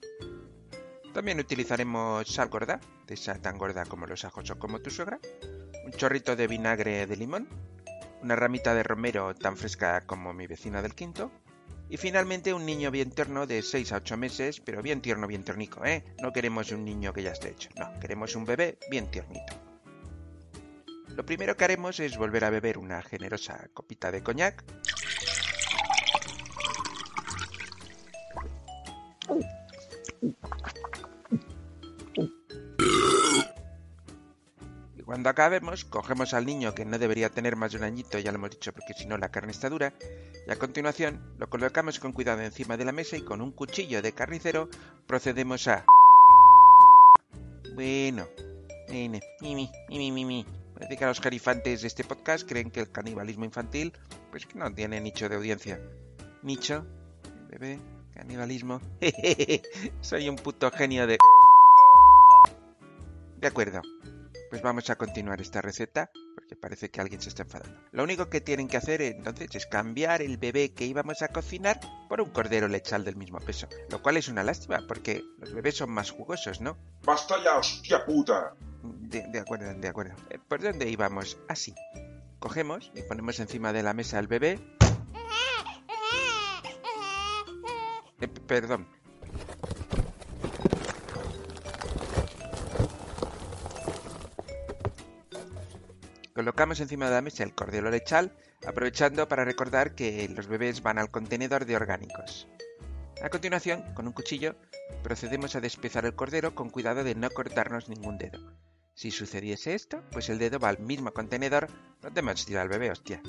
También 1.13 1.39
utilizaremos 1.39 2.27
sal 2.27 2.49
gorda, 2.49 2.82
de 3.06 3.13
esa 3.13 3.39
tan 3.39 3.60
gorda 3.60 3.86
como 3.86 4.08
los 4.08 4.25
ajos 4.25 4.49
o 4.49 4.58
como 4.58 4.82
tu 4.82 4.89
suegra. 4.89 5.19
Un 5.86 5.91
chorrito 5.91 6.36
de 6.36 6.47
vinagre 6.47 7.06
de 7.06 7.15
limón. 7.15 7.47
Una 8.23 8.36
ramita 8.36 8.73
de 8.73 8.82
romero 8.82 9.36
tan 9.36 9.56
fresca 9.56 10.01
como 10.01 10.34
mi 10.34 10.47
vecina 10.47 10.82
del 10.82 10.95
quinto. 10.95 11.32
Y 11.89 11.97
finalmente 11.97 12.56
un 12.56 12.65
niño 12.65 12.89
bien 12.89 13.12
tierno 13.12 13.45
de 13.45 13.62
6 13.62 13.91
a 13.91 13.97
8 13.97 14.17
meses, 14.17 14.62
pero 14.62 14.82
bien 14.82 15.03
tierno, 15.03 15.27
bien 15.27 15.43
tiernico, 15.43 15.86
¿eh? 15.86 16.03
No 16.23 16.34
queremos 16.34 16.71
un 16.71 16.86
niño 16.86 17.13
que 17.13 17.21
ya 17.21 17.34
esté 17.34 17.49
hecho, 17.49 17.69
no, 17.75 17.99
queremos 17.99 18.36
un 18.36 18.45
bebé 18.45 18.79
bien 18.89 19.12
tiernito. 19.12 19.72
Lo 21.15 21.23
primero 21.26 21.56
que 21.56 21.63
haremos 21.63 21.99
es 21.99 22.17
volver 22.17 22.43
a 22.43 22.49
beber 22.49 22.80
una 22.80 23.02
generosa 23.04 23.69
copita 23.73 24.12
de 24.12 24.23
coñac. 24.23 24.63
Y 34.97 35.04
cuando 35.04 35.30
acabemos, 35.30 35.86
cogemos 35.86 36.34
al 36.34 36.47
niño 36.47 36.73
que 36.73 36.84
no 36.84 36.97
debería 36.97 37.30
tener 37.30 37.56
más 37.56 37.73
de 37.73 37.78
un 37.78 37.84
añito, 37.84 38.17
ya 38.17 38.32
lo 38.32 38.39
hemos 38.39 38.49
dicho 38.49 38.73
porque 38.73 38.93
si 38.95 39.06
no 39.06 39.17
la 39.19 39.30
carne 39.30 39.52
está 39.52 39.69
dura, 39.69 39.93
y 40.47 40.52
a 40.52 40.56
continuación 40.56 41.21
lo 41.38 41.47
colocamos 41.47 41.99
con 41.99 42.12
cuidado 42.12 42.41
encima 42.41 42.76
de 42.76 42.86
la 42.86 42.91
mesa 42.91 43.17
y 43.17 43.21
con 43.21 43.41
un 43.41 43.52
cuchillo 43.52 44.02
de 44.02 44.13
carnicero 44.13 44.67
procedemos 45.06 45.67
a... 45.67 45.86
Bueno, 47.76 48.26
mimi, 48.89 49.19
mimi, 49.41 50.12
mimi. 50.12 50.62
Parece 50.73 50.97
que 50.97 51.05
los 51.05 51.21
gerifantes 51.21 51.81
de 51.81 51.88
este 51.88 52.03
podcast 52.03 52.47
creen 52.47 52.71
que 52.71 52.81
el 52.81 52.91
canibalismo 52.91 53.45
infantil 53.45 53.93
pues 54.31 54.45
que 54.45 54.57
no 54.57 54.73
tiene 54.73 54.99
nicho 54.99 55.29
de 55.29 55.36
audiencia. 55.36 55.79
Nicho, 56.41 56.86
bebé, 57.49 57.79
canibalismo. 58.13 58.81
Soy 60.01 60.29
un 60.29 60.36
puto 60.36 60.71
genio 60.71 61.07
de... 61.07 61.17
De 63.38 63.47
acuerdo. 63.47 63.81
Pues 64.49 64.62
vamos 64.62 64.89
a 64.89 64.95
continuar 64.95 65.41
esta 65.41 65.62
receta 65.62 66.12
porque 66.36 66.55
parece 66.55 66.89
que 66.89 67.01
alguien 67.01 67.21
se 67.21 67.29
está 67.29 67.43
enfadando. 67.43 67.79
Lo 67.91 68.03
único 68.03 68.29
que 68.29 68.41
tienen 68.41 68.67
que 68.67 68.77
hacer 68.77 69.01
entonces 69.01 69.53
es 69.55 69.65
cambiar 69.65 70.21
el 70.21 70.38
bebé 70.38 70.73
que 70.73 70.86
íbamos 70.86 71.21
a 71.21 71.29
cocinar 71.29 71.79
por 72.09 72.21
un 72.21 72.29
cordero 72.29 72.67
lechal 72.67 73.03
del 73.03 73.15
mismo 73.15 73.39
peso, 73.39 73.67
lo 73.89 74.01
cual 74.01 74.17
es 74.17 74.27
una 74.27 74.43
lástima 74.43 74.83
porque 74.88 75.23
los 75.39 75.53
bebés 75.53 75.77
son 75.77 75.89
más 75.89 76.12
jugosos, 76.12 76.62
¿no? 76.62 76.77
¡Basta 77.03 77.43
ya, 77.43 77.57
hostia 77.57 78.05
puta! 78.05 78.55
De, 78.84 79.39
acuerdo, 79.39 79.74
de 79.74 79.88
acuerdo. 79.88 80.15
Eh, 80.30 80.39
¿Por 80.48 80.62
dónde 80.62 80.89
íbamos? 80.89 81.38
Así. 81.48 81.74
Cogemos 82.39 82.91
y 82.93 83.02
ponemos 83.04 83.39
encima 83.39 83.72
de 83.72 83.82
la 83.82 83.93
mesa 83.93 84.19
al 84.19 84.28
bebé. 84.28 84.60
Eh, 88.19 88.28
perdón. 88.48 88.88
Colocamos 96.34 96.80
encima 96.82 97.06
de 97.06 97.12
la 97.12 97.22
mesa 97.22 97.43
el 97.43 97.54
cordero 97.54 97.89
lechal, 97.89 98.36
aprovechando 98.67 99.28
para 99.30 99.46
recordar 99.46 99.96
que 99.96 100.28
los 100.30 100.48
bebés 100.48 100.82
van 100.82 100.98
al 100.98 101.12
contenedor 101.12 101.65
de 101.65 101.76
orgánicos. 101.76 102.48
A 103.22 103.30
continuación, 103.30 103.84
con 103.93 104.08
un 104.08 104.13
cuchillo, 104.13 104.56
procedemos 105.04 105.56
a 105.56 105.62
despiezar 105.62 106.06
el 106.06 106.15
cordero 106.15 106.56
con 106.56 106.69
cuidado 106.69 107.04
de 107.04 107.15
no 107.15 107.30
cortarnos 107.30 107.88
ningún 107.88 108.17
dedo. 108.17 108.39
Si 108.93 109.12
sucediese 109.12 109.73
esto, 109.73 110.03
pues 110.12 110.29
el 110.29 110.38
dedo 110.38 110.60
va 110.60 110.69
al 110.69 110.79
mismo 110.79 111.12
contenedor 111.13 111.67
donde 112.01 112.19
hemos 112.19 112.45
tirado 112.45 112.63
al 112.63 112.69
bebé, 112.69 112.91
hostia. 112.91 113.21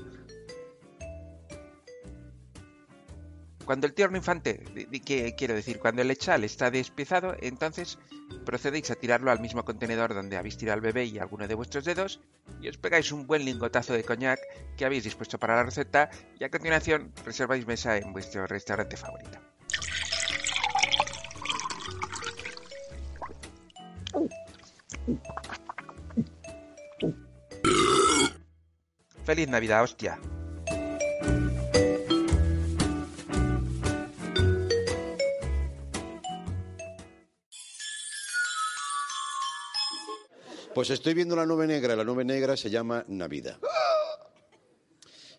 Cuando 3.65 3.87
el 3.87 3.95
tierno 3.95 4.19
infante, 4.19 4.63
que 5.07 5.35
quiero 5.37 5.55
decir, 5.55 5.79
cuando 5.79 6.03
el 6.03 6.09
lechal 6.09 6.45
está 6.45 6.71
despiezado, 6.71 7.35
entonces 7.41 7.99
procedéis 8.45 8.91
a 8.91 8.95
tirarlo 8.95 9.31
al 9.31 9.41
mismo 9.41 9.65
contenedor 9.65 10.13
donde 10.13 10.37
habéis 10.37 10.59
tirado 10.59 10.75
al 10.75 10.81
bebé 10.83 11.07
y 11.07 11.19
alguno 11.19 11.49
de 11.49 11.55
vuestros 11.55 11.87
dedos, 11.87 12.21
y 12.61 12.69
os 12.69 12.77
pegáis 12.77 13.11
un 13.11 13.27
buen 13.27 13.45
lingotazo 13.45 13.95
de 13.95 14.05
coñac 14.05 14.39
que 14.77 14.85
habéis 14.85 15.05
dispuesto 15.05 15.39
para 15.39 15.57
la 15.57 15.63
receta, 15.63 16.11
y 16.39 16.45
a 16.45 16.51
continuación 16.51 17.13
reserváis 17.25 17.67
mesa 17.67 17.97
en 17.97 18.13
vuestro 18.13 18.47
restaurante 18.47 18.99
favorito. 18.99 19.39
¡Feliz 29.25 29.49
Navidad, 29.49 29.83
hostia! 29.83 30.21
Pues 40.75 40.91
estoy 40.91 41.15
viendo 41.15 41.37
la 41.37 41.47
nube 41.47 41.67
negra. 41.67 41.97
La 41.97 42.05
nube 42.05 42.25
negra 42.25 42.57
se 42.57 42.69
llama 42.69 43.05
Navidad. 43.09 43.59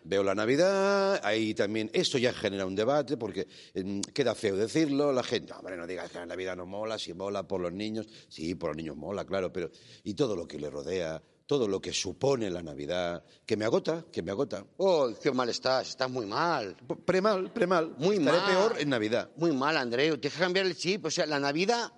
Veo 0.02 0.24
la 0.24 0.34
Navidad, 0.34 1.20
ahí 1.24 1.52
también, 1.52 1.90
esto 1.92 2.16
ya 2.16 2.32
genera 2.32 2.64
un 2.64 2.76
debate 2.76 3.16
porque 3.16 3.46
mm, 3.74 4.00
queda 4.14 4.36
feo 4.36 4.56
decirlo, 4.56 5.12
la 5.12 5.24
gente, 5.24 5.52
hombre, 5.52 5.76
no 5.76 5.84
digas 5.84 6.10
que 6.10 6.18
la 6.18 6.26
Navidad 6.26 6.56
no 6.56 6.64
mola, 6.64 6.96
si 6.96 7.12
mola 7.12 7.42
por 7.46 7.60
los 7.60 7.72
niños, 7.72 8.06
sí, 8.28 8.54
por 8.54 8.70
los 8.70 8.76
niños 8.76 8.96
mola, 8.96 9.24
claro, 9.24 9.52
pero 9.52 9.68
y 10.04 10.14
todo 10.14 10.36
lo 10.36 10.46
que 10.46 10.60
le 10.60 10.70
rodea, 10.70 11.20
todo 11.46 11.68
lo 11.68 11.80
que 11.80 11.92
supone 11.92 12.50
la 12.50 12.62
Navidad, 12.62 13.24
que 13.46 13.56
me 13.56 13.64
agota, 13.64 14.04
que 14.12 14.22
me 14.22 14.32
agota. 14.32 14.64
Oh, 14.78 15.10
qué 15.22 15.30
mal 15.30 15.48
estás, 15.48 15.90
estás 15.90 16.10
muy 16.10 16.26
mal. 16.26 16.76
Premal, 17.04 17.52
premal. 17.52 17.94
Muy 17.98 18.16
Estaré 18.16 18.38
mal. 18.38 18.46
peor 18.50 18.80
en 18.80 18.88
Navidad. 18.90 19.30
Muy 19.36 19.52
mal, 19.52 19.76
Andreu. 19.76 20.18
Tienes 20.18 20.36
que 20.36 20.42
cambiar 20.44 20.66
el 20.66 20.76
chip. 20.76 21.04
O 21.06 21.10
sea, 21.10 21.24
la 21.26 21.38
Navidad. 21.38 21.92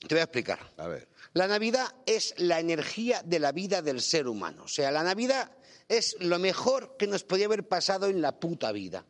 Te 0.00 0.14
voy 0.14 0.20
a 0.20 0.24
explicar. 0.24 0.58
A 0.78 0.86
ver. 0.88 1.08
La 1.34 1.46
Navidad 1.46 1.86
es 2.06 2.34
la 2.38 2.58
energía 2.60 3.22
de 3.24 3.38
la 3.38 3.52
vida 3.52 3.82
del 3.82 4.00
ser 4.00 4.26
humano. 4.26 4.64
O 4.64 4.68
sea, 4.68 4.90
la 4.90 5.02
Navidad 5.02 5.52
es 5.88 6.16
lo 6.20 6.38
mejor 6.38 6.96
que 6.98 7.06
nos 7.06 7.24
podía 7.24 7.46
haber 7.46 7.68
pasado 7.68 8.06
en 8.06 8.22
la 8.22 8.38
puta 8.40 8.72
vida. 8.72 9.04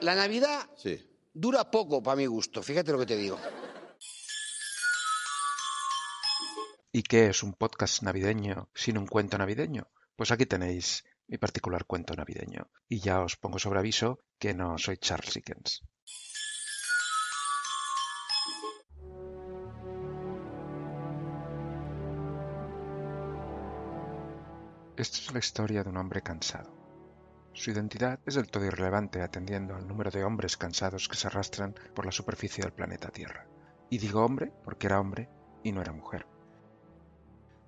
La 0.00 0.14
Navidad 0.14 0.70
Sí. 0.76 0.98
dura 1.34 1.70
poco, 1.70 2.02
para 2.02 2.16
mi 2.16 2.26
gusto. 2.26 2.62
Fíjate 2.62 2.92
lo 2.92 2.98
que 2.98 3.06
te 3.06 3.16
digo. 3.16 3.38
¿Y 6.92 7.04
qué 7.04 7.28
es 7.28 7.44
un 7.44 7.52
podcast 7.52 8.02
navideño 8.02 8.68
sin 8.74 8.98
un 8.98 9.06
cuento 9.06 9.38
navideño? 9.38 9.86
Pues 10.16 10.32
aquí 10.32 10.44
tenéis 10.44 11.04
mi 11.28 11.38
particular 11.38 11.84
cuento 11.84 12.14
navideño. 12.14 12.68
Y 12.88 12.98
ya 12.98 13.20
os 13.20 13.36
pongo 13.36 13.60
sobre 13.60 13.78
aviso 13.78 14.18
que 14.40 14.54
no 14.54 14.76
soy 14.76 14.96
Charles 14.96 15.34
Dickens. 15.34 15.82
Esta 24.96 25.18
es 25.18 25.32
la 25.32 25.38
historia 25.38 25.84
de 25.84 25.90
un 25.90 25.96
hombre 25.96 26.22
cansado. 26.22 26.74
Su 27.52 27.70
identidad 27.70 28.18
es 28.26 28.34
del 28.34 28.50
todo 28.50 28.66
irrelevante 28.66 29.22
atendiendo 29.22 29.76
al 29.76 29.86
número 29.86 30.10
de 30.10 30.24
hombres 30.24 30.56
cansados 30.56 31.08
que 31.08 31.16
se 31.16 31.28
arrastran 31.28 31.72
por 31.94 32.04
la 32.04 32.12
superficie 32.12 32.64
del 32.64 32.72
planeta 32.72 33.10
Tierra. 33.10 33.46
Y 33.90 33.98
digo 33.98 34.24
hombre 34.24 34.52
porque 34.64 34.88
era 34.88 34.98
hombre 34.98 35.28
y 35.62 35.70
no 35.70 35.80
era 35.80 35.92
mujer. 35.92 36.26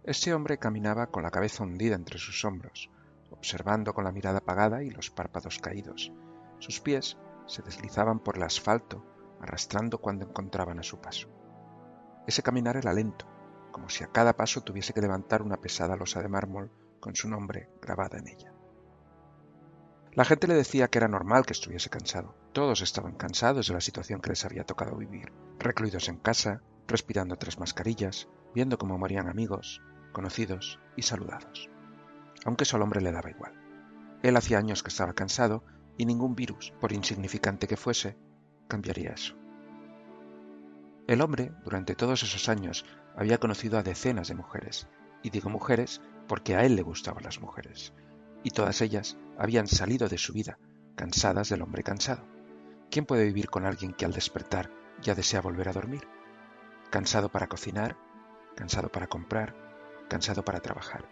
Este 0.05 0.35
hombre 0.35 0.59
caminaba 0.59 1.07
con 1.07 1.23
la 1.23 1.31
cabeza 1.31 1.63
hundida 1.63 1.95
entre 1.95 2.19
sus 2.19 2.45
hombros, 2.45 2.91
observando 3.31 3.95
con 3.95 4.03
la 4.03 4.11
mirada 4.11 4.39
apagada 4.39 4.83
y 4.83 4.91
los 4.91 5.11
párpados 5.11 5.61
caídos. 5.61 6.13
Sus 6.59 6.81
pies 6.81 7.19
se 7.47 7.63
deslizaban 7.63 8.19
por 8.19 8.37
el 8.37 8.43
asfalto, 8.43 9.07
arrastrando 9.41 9.99
cuando 9.99 10.25
encontraban 10.25 10.81
a 10.81 10.83
su 10.83 11.01
paso. 11.01 11.29
Ese 12.27 12.43
caminar 12.43 12.77
era 12.77 12.93
lento, 12.93 13.27
como 13.71 13.89
si 13.89 14.03
a 14.03 14.09
cada 14.09 14.37
paso 14.37 14.63
tuviese 14.63 14.93
que 14.93 15.01
levantar 15.01 15.41
una 15.41 15.61
pesada 15.61 15.95
losa 15.95 16.21
de 16.21 16.29
mármol 16.29 16.73
con 16.99 17.15
su 17.15 17.29
nombre 17.29 17.71
grabada 17.81 18.19
en 18.19 18.27
ella. 18.27 18.53
La 20.15 20.25
gente 20.25 20.49
le 20.49 20.55
decía 20.55 20.89
que 20.89 20.99
era 20.99 21.07
normal 21.07 21.47
que 21.47 21.53
estuviese 21.53 21.91
cansado. 21.91 22.35
Todos 22.53 22.83
estaban 22.83 23.15
cansados 23.15 23.69
de 23.69 23.75
la 23.75 23.81
situación 23.81 24.21
que 24.21 24.31
les 24.31 24.45
había 24.45 24.65
tocado 24.65 24.97
vivir, 24.97 25.33
recluidos 25.61 26.09
en 26.09 26.17
casa, 26.17 26.61
respirando 26.89 27.37
tres 27.37 27.61
mascarillas, 27.61 28.29
viendo 28.53 28.79
cómo 28.79 28.99
morían 28.99 29.29
amigos, 29.29 29.81
conocidos 30.13 30.79
y 30.97 31.03
saludados. 31.03 31.71
Aunque 32.45 32.65
eso 32.65 32.77
al 32.77 32.83
hombre 32.83 33.01
le 33.01 33.13
daba 33.13 33.31
igual. 33.31 33.53
Él 34.23 34.37
hacía 34.37 34.59
años 34.59 34.83
que 34.83 34.89
estaba 34.89 35.15
cansado 35.15 35.65
y 35.97 36.07
ningún 36.07 36.35
virus, 36.35 36.73
por 36.81 36.93
insignificante 36.93 37.67
que 37.67 37.77
fuese, 37.77 38.17
cambiaría 38.69 39.11
eso. 39.11 39.37
El 41.07 41.21
hombre, 41.21 41.53
durante 41.65 41.95
todos 41.95 42.23
esos 42.23 42.49
años, 42.49 42.85
había 43.17 43.39
conocido 43.39 43.79
a 43.79 43.83
decenas 43.83 44.29
de 44.29 44.35
mujeres, 44.35 44.89
y 45.23 45.31
digo 45.31 45.51
mujeres 45.51 46.01
porque 46.29 46.55
a 46.55 46.65
él 46.65 46.77
le 46.77 46.83
gustaban 46.83 47.25
las 47.25 47.41
mujeres, 47.41 47.93
y 48.43 48.51
todas 48.51 48.81
ellas 48.81 49.19
habían 49.39 49.67
salido 49.67 50.09
de 50.09 50.19
su 50.19 50.33
vida, 50.33 50.59
cansadas 50.95 51.49
del 51.49 51.63
hombre 51.63 51.83
cansado. 51.83 52.25
¿Quién 52.91 53.05
puede 53.05 53.25
vivir 53.25 53.51
con 53.51 53.67
alguien 53.67 53.93
que 53.93 54.05
al 54.05 54.13
despertar 54.13 54.71
ya 55.01 55.15
desea 55.15 55.41
volver 55.41 55.69
a 55.69 55.73
dormir? 55.73 56.07
Cansado 56.91 57.31
para 57.31 57.49
cocinar, 57.49 57.97
cansado 58.55 58.91
para 58.91 59.07
comprar, 59.07 59.72
cansado 60.13 60.45
para 60.45 60.61
trabajar. 60.61 61.09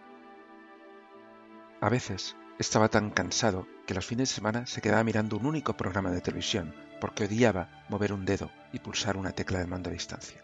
A 1.81 1.89
veces 1.89 2.35
estaba 2.59 2.87
tan 2.87 3.09
cansado 3.09 3.65
que 3.87 3.95
los 3.95 4.05
fines 4.05 4.29
de 4.29 4.35
semana 4.35 4.67
se 4.67 4.79
quedaba 4.79 5.03
mirando 5.03 5.37
un 5.37 5.47
único 5.47 5.75
programa 5.75 6.11
de 6.11 6.21
televisión 6.21 6.75
porque 6.99 7.25
odiaba 7.25 7.83
mover 7.89 8.13
un 8.13 8.25
dedo 8.25 8.51
y 8.71 8.77
pulsar 8.77 9.17
una 9.17 9.31
tecla 9.31 9.57
de 9.57 9.65
mando 9.65 9.89
a 9.89 9.93
distancia. 9.93 10.43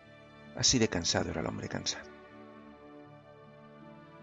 Así 0.55 0.79
de 0.79 0.87
cansado 0.87 1.29
era 1.29 1.41
el 1.41 1.45
hombre 1.45 1.69
cansado. 1.69 2.09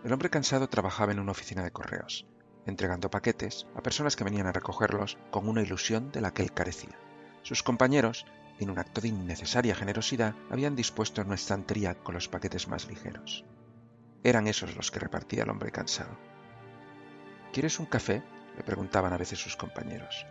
El 0.03 0.12
hombre 0.12 0.30
cansado 0.30 0.68
trabajaba 0.68 1.12
en 1.12 1.20
una 1.20 1.30
oficina 1.30 1.62
de 1.62 1.70
correos, 1.70 2.26
entregando 2.66 3.11
paquetes 3.11 3.68
a 3.76 3.82
personas 3.85 4.16
que 4.16 4.24
venían 4.24 4.49
a 4.49 4.53
recogerlos 4.53 5.16
con 5.30 5.49
una 5.49 5.62
ilusión 5.62 6.11
de 6.11 6.22
la 6.22 6.35
que 6.35 6.43
él 6.43 6.53
carecía. 6.53 6.99
Sus 7.43 7.62
compañeros, 7.62 8.26
en 8.59 8.70
un 8.70 8.80
acto 8.80 9.01
de 9.01 9.09
innecesaria 9.09 9.76
generosidad, 9.76 10.35
habían 10.51 10.74
dispuesto 10.74 11.22
una 11.22 11.37
estantería 11.37 11.95
con 11.95 12.14
los 12.14 12.28
paquetes 12.28 12.66
más 12.66 12.89
ligeros. 12.89 13.45
Eran 14.25 14.47
esos 14.47 14.75
los 14.75 14.91
que 14.91 14.99
repartía 14.99 15.43
el 15.43 15.51
hombre 15.51 15.70
cansado. 15.70 16.16
¿Quieres 17.53 17.79
un 17.79 17.87
café? 17.87 18.22
le 18.57 18.62
preguntaban 18.62 19.12
a 19.12 19.18
veces 19.18 19.39
sus 19.39 19.57
compañeros, 19.57 20.27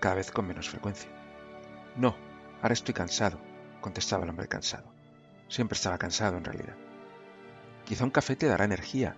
cada 0.00 0.16
vez 0.16 0.30
con 0.30 0.46
menos 0.46 0.68
frecuencia. 0.68 1.10
No, 1.96 2.14
ahora 2.60 2.74
estoy 2.74 2.92
cansado, 2.92 3.38
contestaba 3.80 4.24
el 4.24 4.30
hombre 4.30 4.48
cansado. 4.48 4.92
Siempre 5.48 5.76
estaba 5.76 5.96
cansado 5.96 6.36
en 6.36 6.44
realidad. 6.44 6.76
Quizá 7.84 8.04
un 8.04 8.10
café 8.10 8.36
te 8.36 8.46
dará 8.46 8.64
energía, 8.64 9.16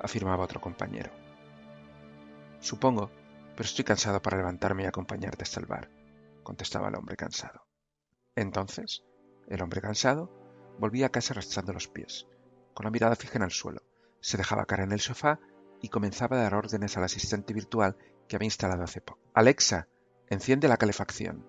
afirmaba 0.00 0.44
otro 0.44 0.60
compañero. 0.60 1.12
Supongo, 2.60 3.10
pero 3.54 3.66
estoy 3.66 3.84
cansado 3.84 4.20
para 4.22 4.38
levantarme 4.38 4.82
y 4.82 4.86
acompañarte 4.86 5.44
hasta 5.44 5.60
el 5.60 5.66
bar, 5.66 5.88
contestaba 6.42 6.88
el 6.88 6.96
hombre 6.96 7.16
cansado. 7.16 7.66
Entonces, 8.34 9.04
el 9.46 9.62
hombre 9.62 9.80
cansado 9.80 10.30
volvía 10.78 11.06
a 11.06 11.10
casa 11.10 11.34
arrastrando 11.34 11.72
los 11.72 11.88
pies, 11.88 12.26
con 12.74 12.84
la 12.84 12.90
mirada 12.90 13.16
fija 13.16 13.38
en 13.38 13.44
el 13.44 13.50
suelo, 13.50 13.82
se 14.20 14.36
dejaba 14.36 14.66
cara 14.66 14.84
en 14.84 14.92
el 14.92 15.00
sofá 15.00 15.40
y 15.80 15.88
comenzaba 15.88 16.36
a 16.36 16.42
dar 16.42 16.54
órdenes 16.54 16.96
al 16.96 17.04
asistente 17.04 17.52
virtual 17.52 17.96
que 18.28 18.36
había 18.36 18.46
instalado 18.46 18.84
hace 18.84 19.00
poco. 19.00 19.20
Alexa, 19.34 19.88
Enciende 20.32 20.66
la 20.66 20.78
calefacción. 20.78 21.44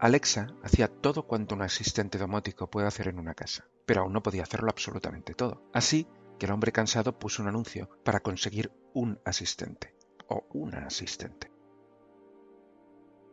Alexa 0.00 0.46
hacía 0.62 0.88
todo 0.88 1.26
cuanto 1.26 1.54
un 1.54 1.60
asistente 1.60 2.16
domótico 2.16 2.70
puede 2.70 2.86
hacer 2.86 3.08
en 3.08 3.18
una 3.18 3.34
casa, 3.34 3.66
pero 3.84 4.00
aún 4.00 4.14
no 4.14 4.22
podía 4.22 4.44
hacerlo 4.44 4.70
absolutamente 4.70 5.34
todo. 5.34 5.62
Así 5.74 6.08
que 6.38 6.46
el 6.46 6.52
hombre 6.52 6.72
cansado 6.72 7.18
puso 7.18 7.42
un 7.42 7.48
anuncio 7.48 7.90
para 8.04 8.20
conseguir 8.20 8.72
un 8.94 9.20
asistente 9.26 9.94
o 10.28 10.46
una 10.54 10.86
asistente. 10.86 11.52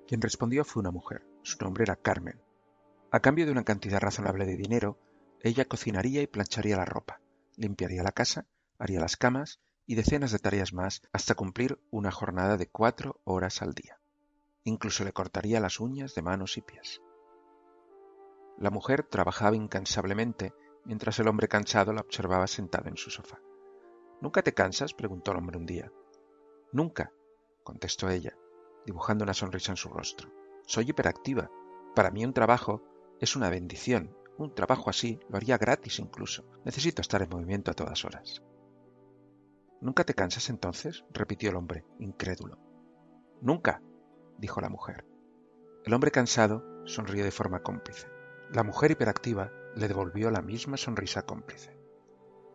Quien 0.05 0.19
respondió 0.19 0.65
fue 0.65 0.81
una 0.81 0.91
mujer. 0.91 1.25
Su 1.43 1.63
nombre 1.63 1.83
era 1.83 1.95
Carmen. 1.95 2.41
A 3.09 3.21
cambio 3.21 3.45
de 3.45 3.53
una 3.53 3.63
cantidad 3.63 4.01
razonable 4.01 4.45
de 4.45 4.57
dinero, 4.57 4.99
ella 5.39 5.63
cocinaría 5.63 6.21
y 6.21 6.27
plancharía 6.27 6.75
la 6.75 6.83
ropa, 6.83 7.21
limpiaría 7.59 8.03
la 8.03 8.11
casa, 8.11 8.47
haría 8.79 8.99
las 8.99 9.17
camas 9.17 9.59
y 9.85 9.95
decenas 9.95 10.31
de 10.31 10.39
tareas 10.39 10.73
más 10.73 11.01
hasta 11.11 11.35
cumplir 11.35 11.79
una 11.91 12.11
jornada 12.11 12.57
de 12.57 12.69
cuatro 12.69 13.21
horas 13.25 13.61
al 13.61 13.73
día. 13.73 13.99
Incluso 14.63 15.03
le 15.03 15.13
cortaría 15.13 15.59
las 15.59 15.79
uñas 15.79 16.15
de 16.15 16.21
manos 16.21 16.57
y 16.57 16.61
pies. 16.61 17.01
La 18.57 18.71
mujer 18.71 19.03
trabajaba 19.03 19.55
incansablemente 19.55 20.53
mientras 20.85 21.19
el 21.19 21.27
hombre 21.27 21.47
cansado 21.47 21.93
la 21.93 22.01
observaba 22.01 22.47
sentada 22.47 22.89
en 22.89 22.97
su 22.97 23.09
sofá. 23.09 23.39
¿Nunca 24.21 24.41
te 24.41 24.53
cansas? 24.53 24.93
preguntó 24.93 25.31
el 25.31 25.37
hombre 25.37 25.57
un 25.57 25.65
día. 25.65 25.91
Nunca, 26.71 27.11
contestó 27.63 28.09
ella, 28.09 28.35
dibujando 28.85 29.23
una 29.23 29.33
sonrisa 29.33 29.71
en 29.71 29.77
su 29.77 29.89
rostro. 29.89 30.31
Soy 30.65 30.89
hiperactiva. 30.89 31.49
Para 31.95 32.11
mí 32.11 32.23
un 32.25 32.33
trabajo 32.33 32.83
es 33.19 33.35
una 33.35 33.49
bendición. 33.49 34.15
Un 34.39 34.55
trabajo 34.55 34.89
así 34.89 35.19
lo 35.27 35.35
haría 35.35 35.57
gratis 35.57 35.99
incluso. 35.99 36.45
Necesito 36.63 37.01
estar 37.01 37.21
en 37.21 37.29
movimiento 37.29 37.71
a 37.71 37.73
todas 37.73 38.05
horas. 38.05 38.41
¿Nunca 39.81 40.05
te 40.05 40.13
cansas 40.13 40.49
entonces? 40.49 41.03
repitió 41.11 41.49
el 41.49 41.57
hombre, 41.57 41.83
incrédulo. 41.99 42.57
Nunca, 43.41 43.81
dijo 44.37 44.61
la 44.61 44.69
mujer. 44.69 45.05
El 45.83 45.93
hombre 45.93 46.11
cansado 46.11 46.63
sonrió 46.85 47.25
de 47.25 47.31
forma 47.31 47.63
cómplice. 47.63 48.07
La 48.53 48.63
mujer 48.63 48.91
hiperactiva 48.91 49.51
le 49.75 49.89
devolvió 49.89 50.31
la 50.31 50.41
misma 50.41 50.77
sonrisa 50.77 51.23
cómplice. 51.23 51.77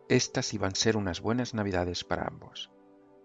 Estas 0.09 0.55
iban 0.55 0.71
a 0.71 0.75
ser 0.75 0.97
unas 0.97 1.21
buenas 1.21 1.53
navidades 1.53 2.03
para 2.03 2.25
ambos. 2.27 2.71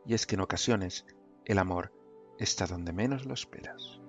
Y 0.04 0.12
es 0.12 0.26
que 0.26 0.34
en 0.34 0.42
ocasiones 0.42 1.06
el 1.46 1.58
amor 1.58 1.94
está 2.38 2.66
donde 2.66 2.92
menos 2.92 3.24
lo 3.24 3.32
esperas. 3.32 3.99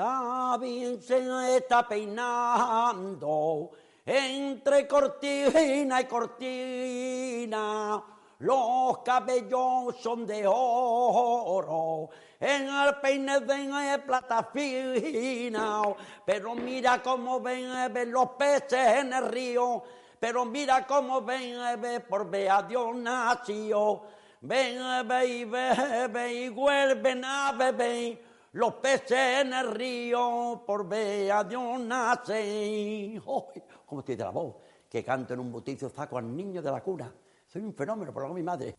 La 0.00 0.56
Virgen 0.58 1.30
está 1.42 1.86
peinando 1.86 3.70
entre 4.06 4.88
cortina 4.88 6.00
y 6.00 6.04
cortina. 6.06 8.02
Los 8.38 8.98
cabellos 9.04 9.94
son 10.00 10.26
de 10.26 10.46
oro, 10.46 12.08
en 12.40 12.66
el 12.66 12.94
peine 13.02 13.40
de 13.40 13.98
plata 13.98 14.48
fina. 14.50 15.82
Pero 16.24 16.54
mira 16.54 17.02
cómo 17.02 17.38
ven, 17.40 17.92
ven 17.92 18.10
los 18.10 18.30
peces 18.30 19.00
en 19.00 19.12
el 19.12 19.28
río. 19.28 19.82
Pero 20.18 20.46
mira 20.46 20.86
cómo 20.86 21.20
ven, 21.20 21.58
ven 21.78 22.06
por 22.08 22.26
vea 22.30 22.62
Dios 22.62 22.96
nació. 22.96 24.00
Ven, 24.40 25.06
ve 25.06 25.26
y 25.26 25.44
bebe 25.44 26.32
y 26.32 26.48
vuelven 26.48 27.22
a 27.22 27.52
beber 27.52 28.29
los 28.52 28.74
peces 28.74 29.42
en 29.42 29.52
el 29.52 29.70
río 29.70 30.64
por 30.66 30.88
ver 30.88 31.30
a 31.32 31.44
Dios 31.44 31.80
nace. 31.80 32.34
¡Ay! 32.34 33.62
¿Cómo 33.86 34.00
estoy 34.00 34.16
de 34.16 34.24
la 34.24 34.30
voz? 34.30 34.56
Que 34.88 35.04
canto 35.04 35.34
en 35.34 35.40
un 35.40 35.52
botizo 35.52 35.88
saco 35.88 36.18
al 36.18 36.34
niño 36.36 36.60
de 36.60 36.70
la 36.70 36.82
cuna. 36.82 37.12
Soy 37.46 37.62
un 37.62 37.74
fenómeno, 37.74 38.12
por 38.12 38.26
lo 38.26 38.34
mi 38.34 38.42
madre. 38.42 38.76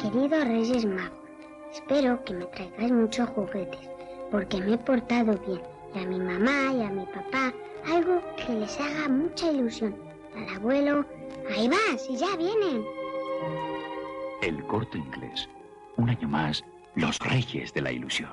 Queridos 0.00 0.44
Reyes 0.44 0.84
Magos, 0.84 1.18
espero 1.72 2.22
que 2.24 2.34
me 2.34 2.46
traigáis 2.46 2.92
muchos 2.92 3.28
juguetes, 3.30 3.88
porque 4.30 4.60
me 4.60 4.74
he 4.74 4.78
portado 4.78 5.38
bien. 5.46 5.62
Y 5.94 5.98
a 5.98 6.06
mi 6.06 6.18
mamá 6.18 6.72
y 6.72 6.82
a 6.82 6.90
mi 6.90 7.06
papá, 7.06 7.52
algo 7.86 8.20
que 8.36 8.52
les 8.52 8.80
haga 8.80 9.08
mucha 9.08 9.50
ilusión. 9.50 9.94
Al 10.34 10.56
abuelo, 10.56 11.04
ahí 11.50 11.68
va, 11.68 11.98
si 11.98 12.16
ya 12.16 12.34
vienen. 12.36 12.84
El 14.42 14.66
corto 14.66 14.98
inglés. 14.98 15.48
Un 15.96 16.10
año 16.10 16.28
más, 16.28 16.64
los 16.96 17.16
reyes 17.20 17.72
de 17.74 17.80
la 17.80 17.92
ilusión. 17.92 18.32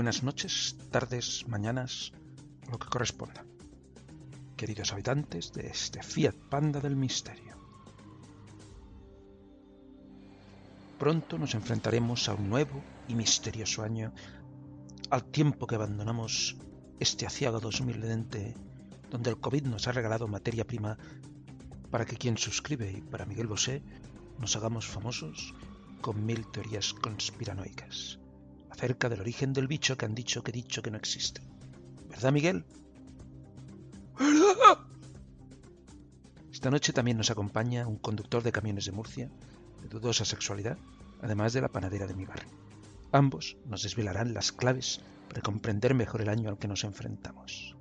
Buenas 0.00 0.22
noches, 0.22 0.78
tardes, 0.90 1.46
mañanas, 1.46 2.12
lo 2.70 2.78
que 2.78 2.88
corresponda. 2.88 3.44
Queridos 4.56 4.94
habitantes 4.94 5.52
de 5.52 5.66
este 5.66 6.02
Fiat 6.02 6.34
Panda 6.48 6.80
del 6.80 6.96
Misterio. 6.96 7.54
Pronto 10.98 11.36
nos 11.36 11.54
enfrentaremos 11.54 12.30
a 12.30 12.32
un 12.32 12.48
nuevo 12.48 12.82
y 13.08 13.14
misterioso 13.14 13.82
año, 13.82 14.14
al 15.10 15.24
tiempo 15.24 15.66
que 15.66 15.74
abandonamos 15.74 16.56
este 16.98 17.26
aciago 17.26 17.60
2020, 17.60 18.54
donde 19.10 19.28
el 19.28 19.38
COVID 19.38 19.64
nos 19.64 19.86
ha 19.86 19.92
regalado 19.92 20.26
materia 20.28 20.66
prima 20.66 20.96
para 21.90 22.06
que 22.06 22.16
quien 22.16 22.38
suscribe 22.38 22.90
y 22.90 23.02
para 23.02 23.26
Miguel 23.26 23.48
Bosé 23.48 23.82
nos 24.38 24.56
hagamos 24.56 24.86
famosos 24.86 25.52
con 26.00 26.24
mil 26.24 26.50
teorías 26.50 26.94
conspiranoicas 26.94 28.18
acerca 28.70 29.08
del 29.08 29.20
origen 29.20 29.52
del 29.52 29.66
bicho 29.66 29.96
que 29.96 30.06
han 30.06 30.14
dicho 30.14 30.42
que 30.42 30.50
he 30.50 30.54
dicho 30.54 30.82
que 30.82 30.90
no 30.90 30.96
existe. 30.96 31.42
¿Verdad, 32.08 32.32
Miguel? 32.32 32.64
Esta 36.52 36.70
noche 36.70 36.92
también 36.92 37.16
nos 37.16 37.30
acompaña 37.30 37.86
un 37.86 37.96
conductor 37.96 38.42
de 38.42 38.52
camiones 38.52 38.84
de 38.84 38.92
Murcia, 38.92 39.30
de 39.80 39.88
dudosa 39.88 40.24
sexualidad, 40.24 40.76
además 41.22 41.52
de 41.52 41.62
la 41.62 41.68
panadera 41.68 42.06
de 42.06 42.14
mi 42.14 42.26
barrio. 42.26 42.50
Ambos 43.12 43.56
nos 43.66 43.82
desvelarán 43.82 44.34
las 44.34 44.52
claves 44.52 45.00
para 45.28 45.42
comprender 45.42 45.94
mejor 45.94 46.22
el 46.22 46.28
año 46.28 46.48
al 46.50 46.58
que 46.58 46.68
nos 46.68 46.84
enfrentamos. 46.84 47.76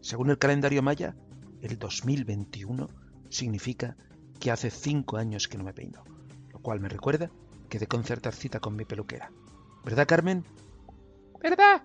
Según 0.00 0.30
el 0.30 0.38
calendario 0.38 0.82
maya, 0.82 1.14
el 1.60 1.78
2021 1.78 2.88
significa 3.28 3.96
que 4.38 4.50
hace 4.50 4.70
cinco 4.70 5.18
años 5.18 5.46
que 5.46 5.58
no 5.58 5.64
me 5.64 5.74
peino, 5.74 6.02
lo 6.52 6.58
cual 6.60 6.80
me 6.80 6.88
recuerda 6.88 7.30
que 7.70 7.78
de 7.78 7.86
concertar 7.86 8.34
cita 8.34 8.60
con 8.60 8.76
mi 8.76 8.84
peluquera. 8.84 9.30
¿Verdad, 9.84 10.06
Carmen? 10.06 10.44
¿Verdad? 11.40 11.82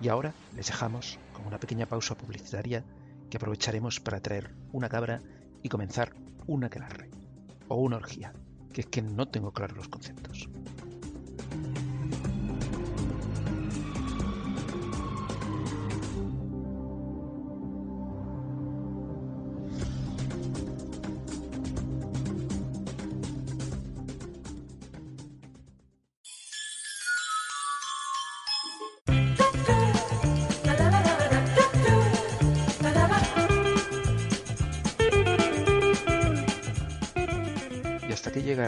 Y 0.00 0.08
ahora 0.08 0.32
les 0.54 0.68
dejamos 0.68 1.18
con 1.34 1.46
una 1.46 1.58
pequeña 1.58 1.84
pausa 1.84 2.14
publicitaria 2.14 2.82
que 3.28 3.36
aprovecharemos 3.36 4.00
para 4.00 4.20
traer 4.20 4.54
una 4.72 4.88
cabra 4.88 5.20
y 5.62 5.68
comenzar 5.68 6.14
una 6.46 6.68
aquelarre 6.68 7.10
o 7.68 7.76
una 7.76 7.96
orgía, 7.96 8.32
que 8.72 8.80
es 8.80 8.86
que 8.86 9.02
no 9.02 9.28
tengo 9.28 9.52
claros 9.52 9.76
los 9.76 9.88
conceptos. 9.88 10.48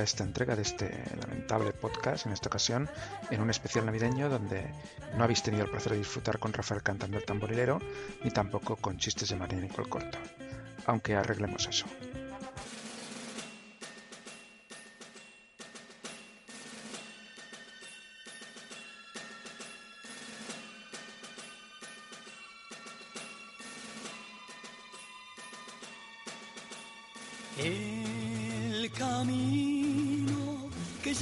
Esta 0.03 0.25
entrega 0.25 0.57
de 0.57 0.63
este 0.63 0.91
lamentable 1.21 1.73
podcast, 1.73 2.27
en 2.27 2.33
esta 2.33 2.49
ocasión 2.49 2.89
en 3.31 3.41
un 3.41 3.51
especial 3.51 3.87
navideño 3.87 4.29
donde 4.29 4.73
no 5.17 5.25
habéis 5.25 5.43
tenido 5.43 5.65
el 5.65 5.71
placer 5.71 5.93
de 5.93 5.99
disfrutar 5.99 6.39
con 6.39 6.53
Rafael 6.53 6.83
cantando 6.83 7.19
el 7.19 7.25
tamborilero, 7.25 7.81
ni 8.25 8.31
tampoco 8.31 8.77
con 8.77 8.99
chistes 8.99 9.29
de 9.29 9.37
María 9.37 9.61
Nicole 9.61 9.89
Corto. 9.89 10.19
aunque 10.87 11.15
arreglemos 11.15 11.67
eso. 11.69 11.87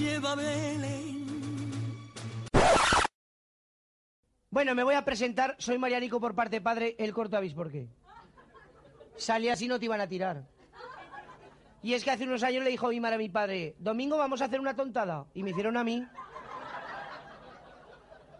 Lleva 0.00 0.34
Belén. 0.34 1.26
Bueno, 4.50 4.74
me 4.74 4.82
voy 4.82 4.94
a 4.94 5.04
presentar. 5.04 5.54
Soy 5.58 5.78
Marianico 5.78 6.20
por 6.20 6.34
parte 6.34 6.60
padre. 6.60 6.96
El 6.98 7.12
corto 7.12 7.36
avis, 7.36 7.54
¿por 7.54 7.70
qué? 7.70 7.86
Salí 9.16 9.48
así 9.48 9.68
no 9.68 9.78
te 9.78 9.84
iban 9.84 10.00
a 10.00 10.08
tirar. 10.08 10.44
Y 11.82 11.94
es 11.94 12.04
que 12.04 12.10
hace 12.10 12.24
unos 12.24 12.42
años 12.42 12.64
le 12.64 12.70
dijo 12.70 12.88
mi 12.88 13.00
madre 13.00 13.14
a 13.14 13.18
mi 13.18 13.28
padre, 13.28 13.74
Domingo 13.78 14.18
vamos 14.18 14.42
a 14.42 14.46
hacer 14.46 14.60
una 14.60 14.74
tontada. 14.74 15.26
Y 15.34 15.42
me 15.42 15.50
hicieron 15.50 15.76
a 15.76 15.84
mí. 15.84 16.06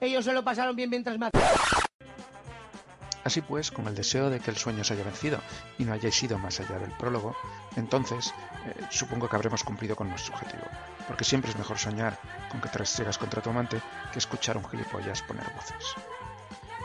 Ellos 0.01 0.25
se 0.25 0.33
lo 0.33 0.43
pasaron 0.43 0.75
bien 0.75 0.91
mientras 0.91 1.19
me 1.19 1.27
hacían. 1.27 1.51
Así 3.23 3.43
pues, 3.43 3.71
con 3.71 3.87
el 3.87 3.95
deseo 3.95 4.31
de 4.31 4.41
que 4.41 4.51
el 4.51 4.57
sueño 4.57 4.83
se 4.83 4.95
haya 4.95 5.05
vencido 5.05 5.39
y 5.79 5.85
no 5.85 5.93
hayáis 5.93 6.23
ido 6.23 6.39
más 6.39 6.59
allá 6.59 6.79
del 6.79 6.91
prólogo, 6.93 7.37
entonces 7.77 8.33
eh, 8.67 8.87
supongo 8.91 9.29
que 9.29 9.37
habremos 9.37 9.65
cumplido 9.65 9.97
con 9.97 10.09
nuestro 10.09 10.35
objetivo. 10.35 10.65
Porque 11.07 11.25
siempre 11.25 11.51
es 11.51 11.57
mejor 11.57 11.79
soñar 11.79 12.19
con 12.51 12.61
que 12.61 12.69
te 12.69 12.79
restregas 12.79 13.19
contra 13.19 13.43
tu 13.43 13.51
amante 13.51 13.81
que 14.13 14.19
escuchar 14.19 14.57
a 14.57 14.59
un 14.59 14.69
gilipollas 14.69 15.23
poner 15.23 15.45
voces. 15.55 15.97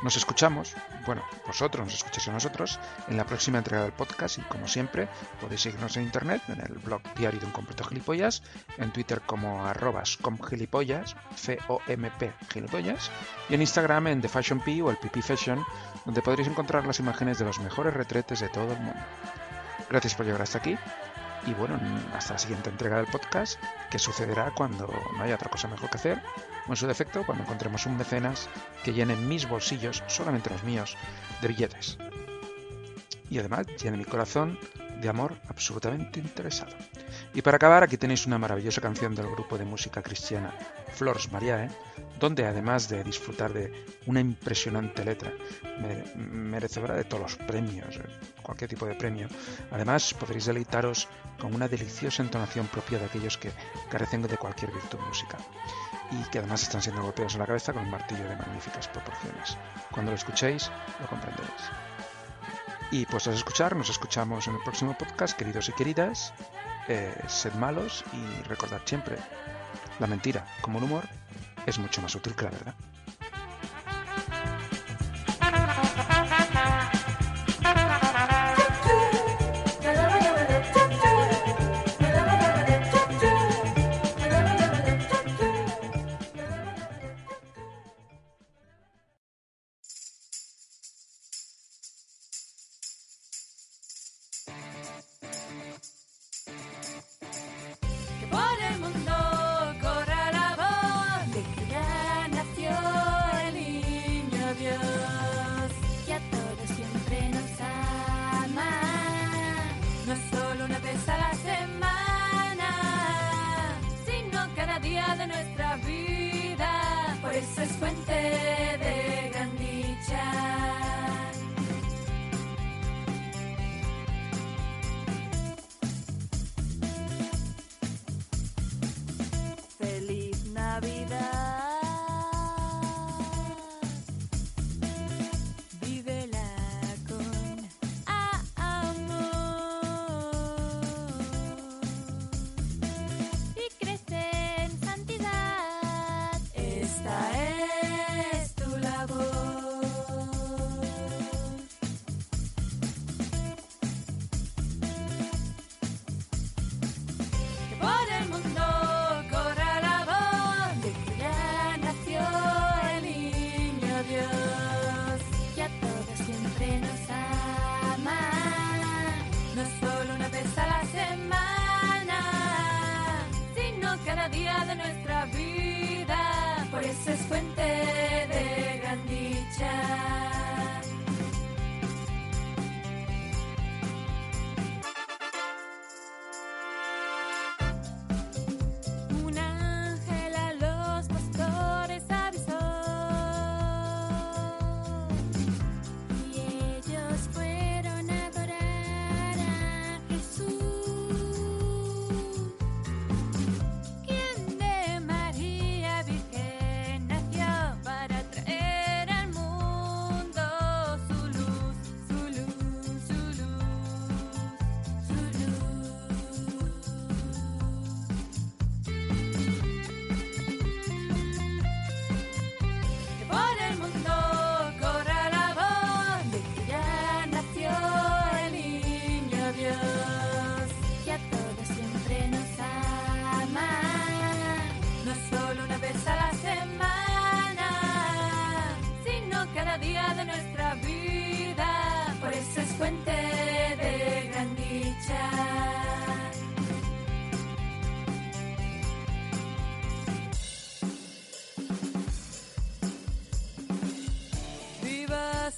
Nos 0.03 0.17
escuchamos, 0.17 0.75
bueno, 1.05 1.23
vosotros 1.47 1.85
nos 1.85 1.95
escucháis 1.95 2.27
a 2.27 2.33
nosotros, 2.33 2.79
en 3.07 3.17
la 3.17 3.25
próxima 3.25 3.59
entrega 3.59 3.83
del 3.83 3.93
podcast 3.93 4.37
y 4.37 4.41
como 4.41 4.67
siempre 4.67 5.07
podéis 5.39 5.61
seguirnos 5.61 5.95
en 5.95 6.03
internet, 6.03 6.41
en 6.49 6.59
el 6.59 6.77
blog 6.79 7.01
diario 7.15 7.39
de 7.39 7.45
un 7.45 7.51
completo 7.51 7.85
gilipollas, 7.85 8.43
en 8.77 8.91
Twitter 8.91 9.21
como 9.25 9.65
arrobas 9.65 10.17
comgilipollas, 10.17 11.15
C-O-M-P 11.35 12.33
gilipollas, 12.51 13.09
y 13.49 13.55
en 13.55 13.61
Instagram 13.61 14.07
en 14.07 14.21
The 14.21 14.29
Fashion 14.29 14.59
P 14.59 14.81
o 14.83 14.91
el 14.91 14.97
PP 14.97 15.21
Fashion, 15.21 15.65
donde 16.03 16.21
podréis 16.21 16.49
encontrar 16.49 16.85
las 16.85 16.99
imágenes 16.99 17.39
de 17.39 17.45
los 17.45 17.59
mejores 17.59 17.93
retretes 17.93 18.41
de 18.41 18.49
todo 18.49 18.73
el 18.73 18.79
mundo. 18.79 19.01
Gracias 19.89 20.13
por 20.13 20.25
llegar 20.25 20.41
hasta 20.41 20.57
aquí 20.57 20.77
y 21.45 21.53
bueno, 21.53 21.79
hasta 22.13 22.33
la 22.33 22.39
siguiente 22.39 22.69
entrega 22.69 22.97
del 22.97 23.07
podcast, 23.07 23.59
que 23.89 23.99
sucederá 23.99 24.51
cuando 24.51 24.87
no 25.17 25.23
haya 25.23 25.35
otra 25.35 25.49
cosa 25.49 25.67
mejor 25.67 25.89
que 25.89 25.97
hacer, 25.97 26.21
o 26.67 26.71
en 26.71 26.75
su 26.75 26.87
defecto, 26.87 27.25
cuando 27.25 27.43
encontremos 27.43 27.85
un 27.85 27.97
mecenas 27.97 28.49
que 28.83 28.93
llene 28.93 29.15
mis 29.15 29.47
bolsillos, 29.47 30.03
solamente 30.07 30.49
los 30.49 30.63
míos, 30.63 30.97
de 31.41 31.47
billetes. 31.47 31.97
Y 33.29 33.39
además 33.39 33.67
llene 33.81 33.97
mi 33.97 34.05
corazón 34.05 34.57
de 35.01 35.09
amor 35.09 35.35
absolutamente 35.49 36.19
interesado. 36.19 36.73
Y 37.33 37.41
para 37.41 37.57
acabar, 37.57 37.83
aquí 37.83 37.97
tenéis 37.97 38.25
una 38.25 38.37
maravillosa 38.37 38.81
canción 38.81 39.13
del 39.15 39.27
grupo 39.29 39.57
de 39.57 39.65
música 39.65 40.01
cristiana 40.01 40.53
Flors 40.93 41.31
Mariae, 41.31 41.69
donde 42.19 42.45
además 42.45 42.87
de 42.87 43.03
disfrutar 43.03 43.51
de 43.53 43.71
una 44.05 44.19
impresionante 44.21 45.03
letra, 45.03 45.31
me- 45.79 46.03
merecedora 46.23 46.95
de 46.95 47.03
todos 47.03 47.21
los 47.23 47.35
premios, 47.47 47.97
eh, 47.97 48.03
cualquier 48.41 48.69
tipo 48.69 48.85
de 48.85 48.95
premio, 48.95 49.27
además 49.71 50.13
podréis 50.13 50.45
deleitaros 50.45 51.07
con 51.39 51.53
una 51.53 51.67
deliciosa 51.67 52.23
entonación 52.23 52.67
propia 52.67 52.97
de 52.99 53.05
aquellos 53.05 53.37
que 53.37 53.51
carecen 53.89 54.21
de 54.21 54.37
cualquier 54.37 54.71
virtud 54.71 54.99
musical 55.07 55.41
y 56.11 56.23
que 56.29 56.39
además 56.39 56.63
están 56.63 56.81
siendo 56.81 57.01
golpeados 57.01 57.33
en 57.33 57.39
la 57.41 57.47
cabeza 57.47 57.73
con 57.73 57.83
un 57.83 57.89
martillo 57.91 58.23
de 58.29 58.35
magníficas 58.37 58.87
proporciones. 58.87 59.57
Cuando 59.91 60.11
lo 60.11 60.15
escuchéis, 60.15 60.71
lo 61.01 61.07
comprenderéis. 61.07 61.51
Y 62.91 63.05
pues 63.05 63.27
a 63.27 63.33
escuchar, 63.33 63.75
nos 63.75 63.89
escuchamos 63.89 64.47
en 64.47 64.55
el 64.55 64.61
próximo 64.61 64.95
podcast, 64.97 65.37
queridos 65.37 65.69
y 65.69 65.73
queridas. 65.73 66.33
Eh, 66.87 67.13
sed 67.27 67.53
malos 67.53 68.03
y 68.13 68.43
recordad 68.47 68.81
siempre, 68.85 69.17
la 69.99 70.07
mentira, 70.07 70.45
como 70.61 70.77
el 70.77 70.85
humor, 70.85 71.03
es 71.65 71.79
mucho 71.79 72.01
más 72.01 72.13
útil 72.15 72.35
que 72.35 72.45
la 72.45 72.51
verdad. 72.51 72.75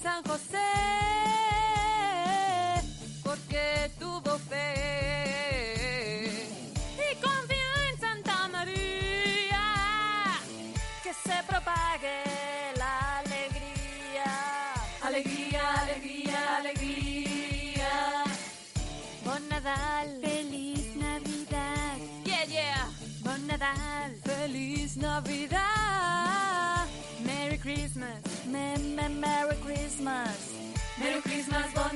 San 0.08 0.22
José. 0.24 0.77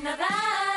Christmas, 0.03 0.72